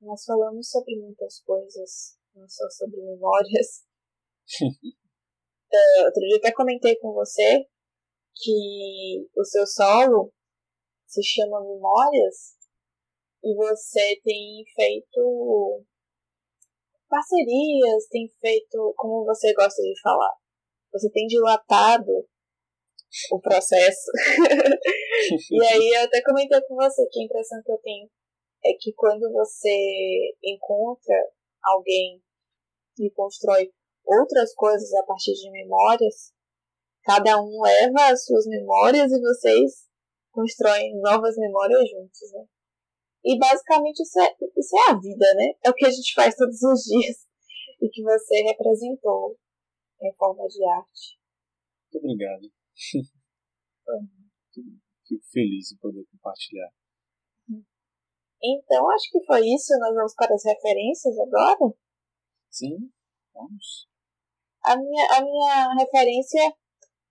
[0.00, 3.84] nós falamos sobre muitas coisas, não só sobre memórias.
[5.72, 7.66] É, outro dia até comentei com você
[8.34, 10.32] que o seu solo
[11.06, 12.56] se chama Memórias
[13.42, 15.84] e você tem feito
[17.08, 20.32] parcerias, tem feito, como você gosta de falar,
[20.92, 22.26] você tem dilatado
[23.30, 24.10] o processo.
[25.50, 28.10] e aí eu até comentei com você que a impressão que eu tenho
[28.64, 31.16] é que quando você encontra
[31.62, 32.20] alguém
[32.98, 33.72] e constrói
[34.06, 36.32] outras coisas a partir de memórias,
[37.02, 39.86] cada um leva as suas memórias e vocês
[40.30, 42.46] constroem novas memórias juntos, né?
[43.24, 45.54] E basicamente isso é, isso é a vida, né?
[45.64, 47.26] É o que a gente faz todos os dias
[47.82, 49.36] e que você representou
[50.02, 51.18] em forma de arte.
[51.92, 52.52] Muito obrigado.
[55.08, 56.70] Fico feliz em poder compartilhar.
[58.42, 59.72] Então, acho que foi isso.
[59.78, 61.74] Nós vamos para as referências agora.
[62.50, 62.90] Sim,
[63.32, 63.88] vamos.
[64.66, 66.42] A minha, a minha referência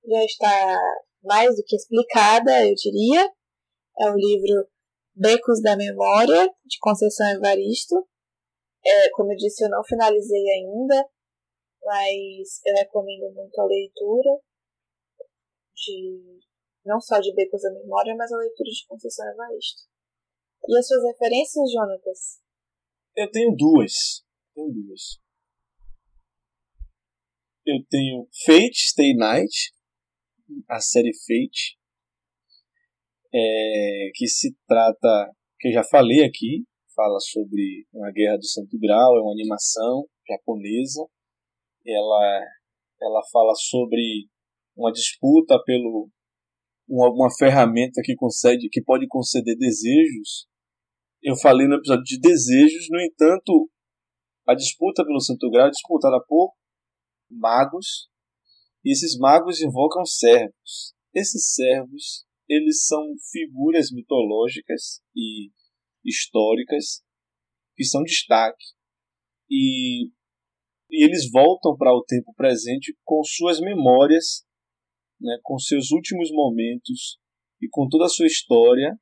[0.06, 0.78] já está
[1.24, 3.32] mais do que explicada, eu diria.
[3.98, 4.68] É o livro
[5.16, 7.96] Becos da Memória, de Conceição Evaristo.
[8.86, 11.10] É, como eu disse, eu não finalizei ainda,
[11.82, 14.38] mas eu recomendo muito a leitura
[15.74, 16.40] de
[16.86, 19.84] não só de Becos da Memória, mas a leitura de Conceição Evaristo.
[20.68, 22.42] E as suas referências, Jonatas?
[23.16, 24.26] Eu tenho duas.
[24.54, 25.25] Tenho duas.
[27.66, 29.74] Eu tenho Fate Stay Night,
[30.70, 31.80] a série Fate,
[33.34, 36.64] é, que se trata, que eu já falei aqui,
[36.96, 41.08] fala sobre uma guerra do Santo Grau, é uma animação japonesa.
[41.84, 42.46] Ela,
[43.02, 44.28] ela fala sobre
[44.78, 46.12] uma disputa pelo
[46.88, 50.48] uma ferramenta que concede, que pode conceder desejos.
[51.24, 53.72] Eu falei no episódio de desejos, no entanto,
[54.48, 56.54] a disputa pelo Santo Grau é disputada por
[57.36, 58.10] magos,
[58.84, 60.94] e esses magos invocam servos.
[61.14, 65.52] Esses servos, eles são figuras mitológicas e
[66.04, 67.04] históricas
[67.76, 68.66] que são destaque.
[69.50, 70.10] E
[70.90, 74.46] e eles voltam para o tempo presente com suas memórias,
[75.20, 77.20] né, com seus últimos momentos
[77.62, 78.98] e com toda a sua história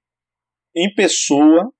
[0.76, 1.72] em pessoa,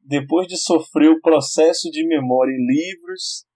[0.00, 3.46] depois de sofrer o processo de memória em livros,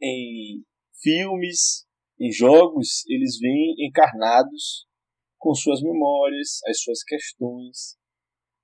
[0.00, 0.64] em
[1.04, 1.86] filmes,
[2.18, 4.86] em jogos, eles vêm encarnados
[5.38, 7.96] com suas memórias, as suas questões.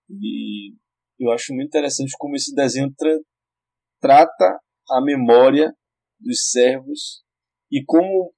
[0.09, 0.75] E
[1.19, 3.17] eu acho muito interessante como esse desenho tra
[4.01, 4.59] trata
[4.89, 5.71] a memória
[6.19, 7.23] dos servos
[7.71, 8.33] e como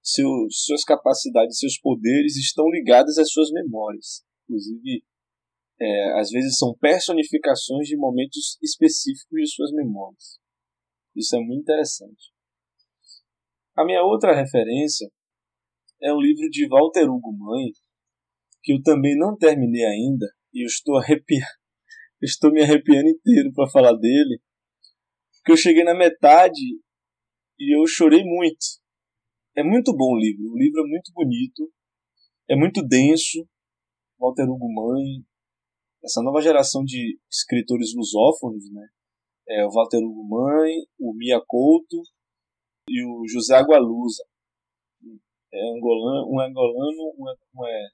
[0.00, 4.24] seu, suas capacidades, seus poderes estão ligados às suas memórias.
[4.44, 5.04] Inclusive,
[5.80, 10.38] é, às vezes são personificações de momentos específicos de suas memórias.
[11.16, 12.33] Isso é muito interessante.
[13.76, 15.10] A minha outra referência
[16.00, 17.72] é um livro de Walter Hugo Mãe,
[18.62, 20.94] que eu também não terminei ainda, e eu estou
[22.22, 24.40] estou me arrepiando inteiro para falar dele,
[25.38, 26.60] porque eu cheguei na metade
[27.58, 28.64] e eu chorei muito.
[29.56, 31.72] É muito bom o livro, o livro é muito bonito,
[32.48, 33.44] é muito denso.
[34.20, 35.24] Walter Hugo Mãe,
[36.04, 38.86] essa nova geração de escritores lusófonos, né?
[39.48, 42.00] É o Walter Hugo Mãe, o Mia Couto
[42.88, 44.24] e o José Agualusa.
[45.52, 47.88] É angolano, um é angolano, um é, um é,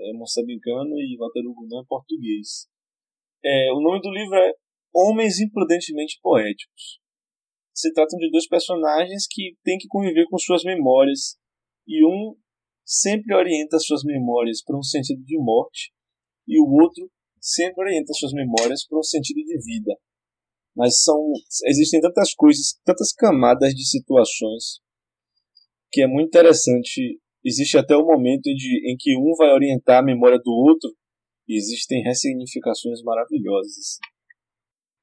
[0.00, 2.66] é moçambicano e Hugo Mãe é português.
[3.44, 4.52] É, o nome do livro é
[4.94, 7.02] Homens Imprudentemente Poéticos
[7.74, 11.36] se tratam de dois personagens que têm que conviver com suas memórias
[11.86, 12.36] e um
[12.84, 15.90] sempre orienta suas memórias para um sentido de morte
[16.46, 17.10] e o outro
[17.40, 19.96] sempre orienta suas memórias para um sentido de vida.
[20.74, 21.32] Mas são
[21.66, 24.80] existem tantas coisas, tantas camadas de situações
[25.92, 27.20] que é muito interessante.
[27.44, 30.90] Existe até o momento em, de, em que um vai orientar a memória do outro
[31.46, 33.98] e existem ressignificações maravilhosas.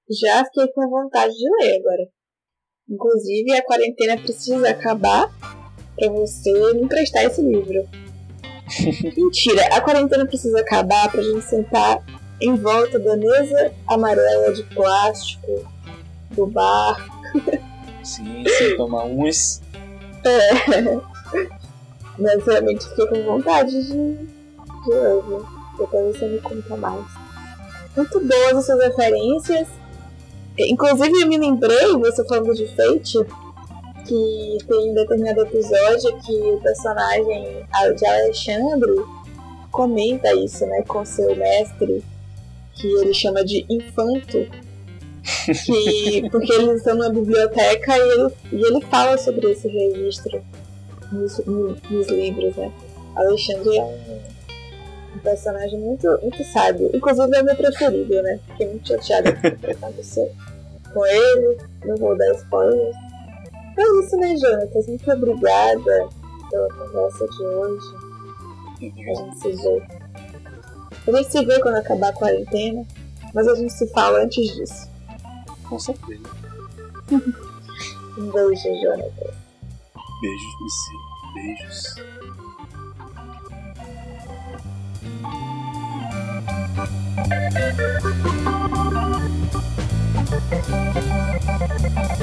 [0.10, 2.10] Já fiquei com vontade de ler agora.
[2.90, 5.30] Inclusive, a quarentena precisa acabar
[5.96, 7.88] para você me emprestar esse livro.
[9.16, 12.04] Mentira, a quarentena precisa acabar pra gente sentar
[12.42, 15.68] em volta da mesa amarela de plástico
[16.32, 17.08] do bar.
[18.04, 19.62] Sim, sem tomar uns.
[20.24, 21.00] É.
[22.18, 25.46] Mas realmente fiquei com vontade de, de hoje.
[25.78, 27.06] Depois você me conta mais.
[27.96, 29.68] Muito boas as suas referências.
[30.58, 33.18] Inclusive, eu me lembrei, você falando de Fate,
[34.06, 39.06] que tem um determinado episódio que o personagem de Alexandre
[39.72, 42.04] comenta isso, né, com seu mestre,
[42.80, 44.48] que ele chama de infanto,
[45.66, 50.42] que, porque eles estão na biblioteca e ele, e ele fala sobre esse registro
[51.12, 52.72] nos, nos livros, né.
[53.16, 54.20] Alexandre é um
[55.16, 56.90] um personagem muito, muito sábio.
[56.94, 58.40] Inclusive é meu preferido, né?
[58.48, 60.32] Fiquei muito chateada com o que aconteceu
[60.94, 61.58] com ele.
[61.86, 62.96] Não vou dar spoilers.
[63.78, 64.88] É isso, né, Jonatas?
[64.88, 66.10] Muito obrigada
[66.50, 67.88] pela conversa de hoje.
[68.78, 69.99] A gente se vê.
[71.10, 72.86] A gente se vê quando acabar a quarentena,
[73.34, 74.88] mas a gente se fala antes disso.
[75.68, 76.24] Com certeza.
[77.12, 79.34] um beijo, Jonatas.
[80.22, 81.10] Beijos, Priscila.
[81.34, 82.20] Beijos.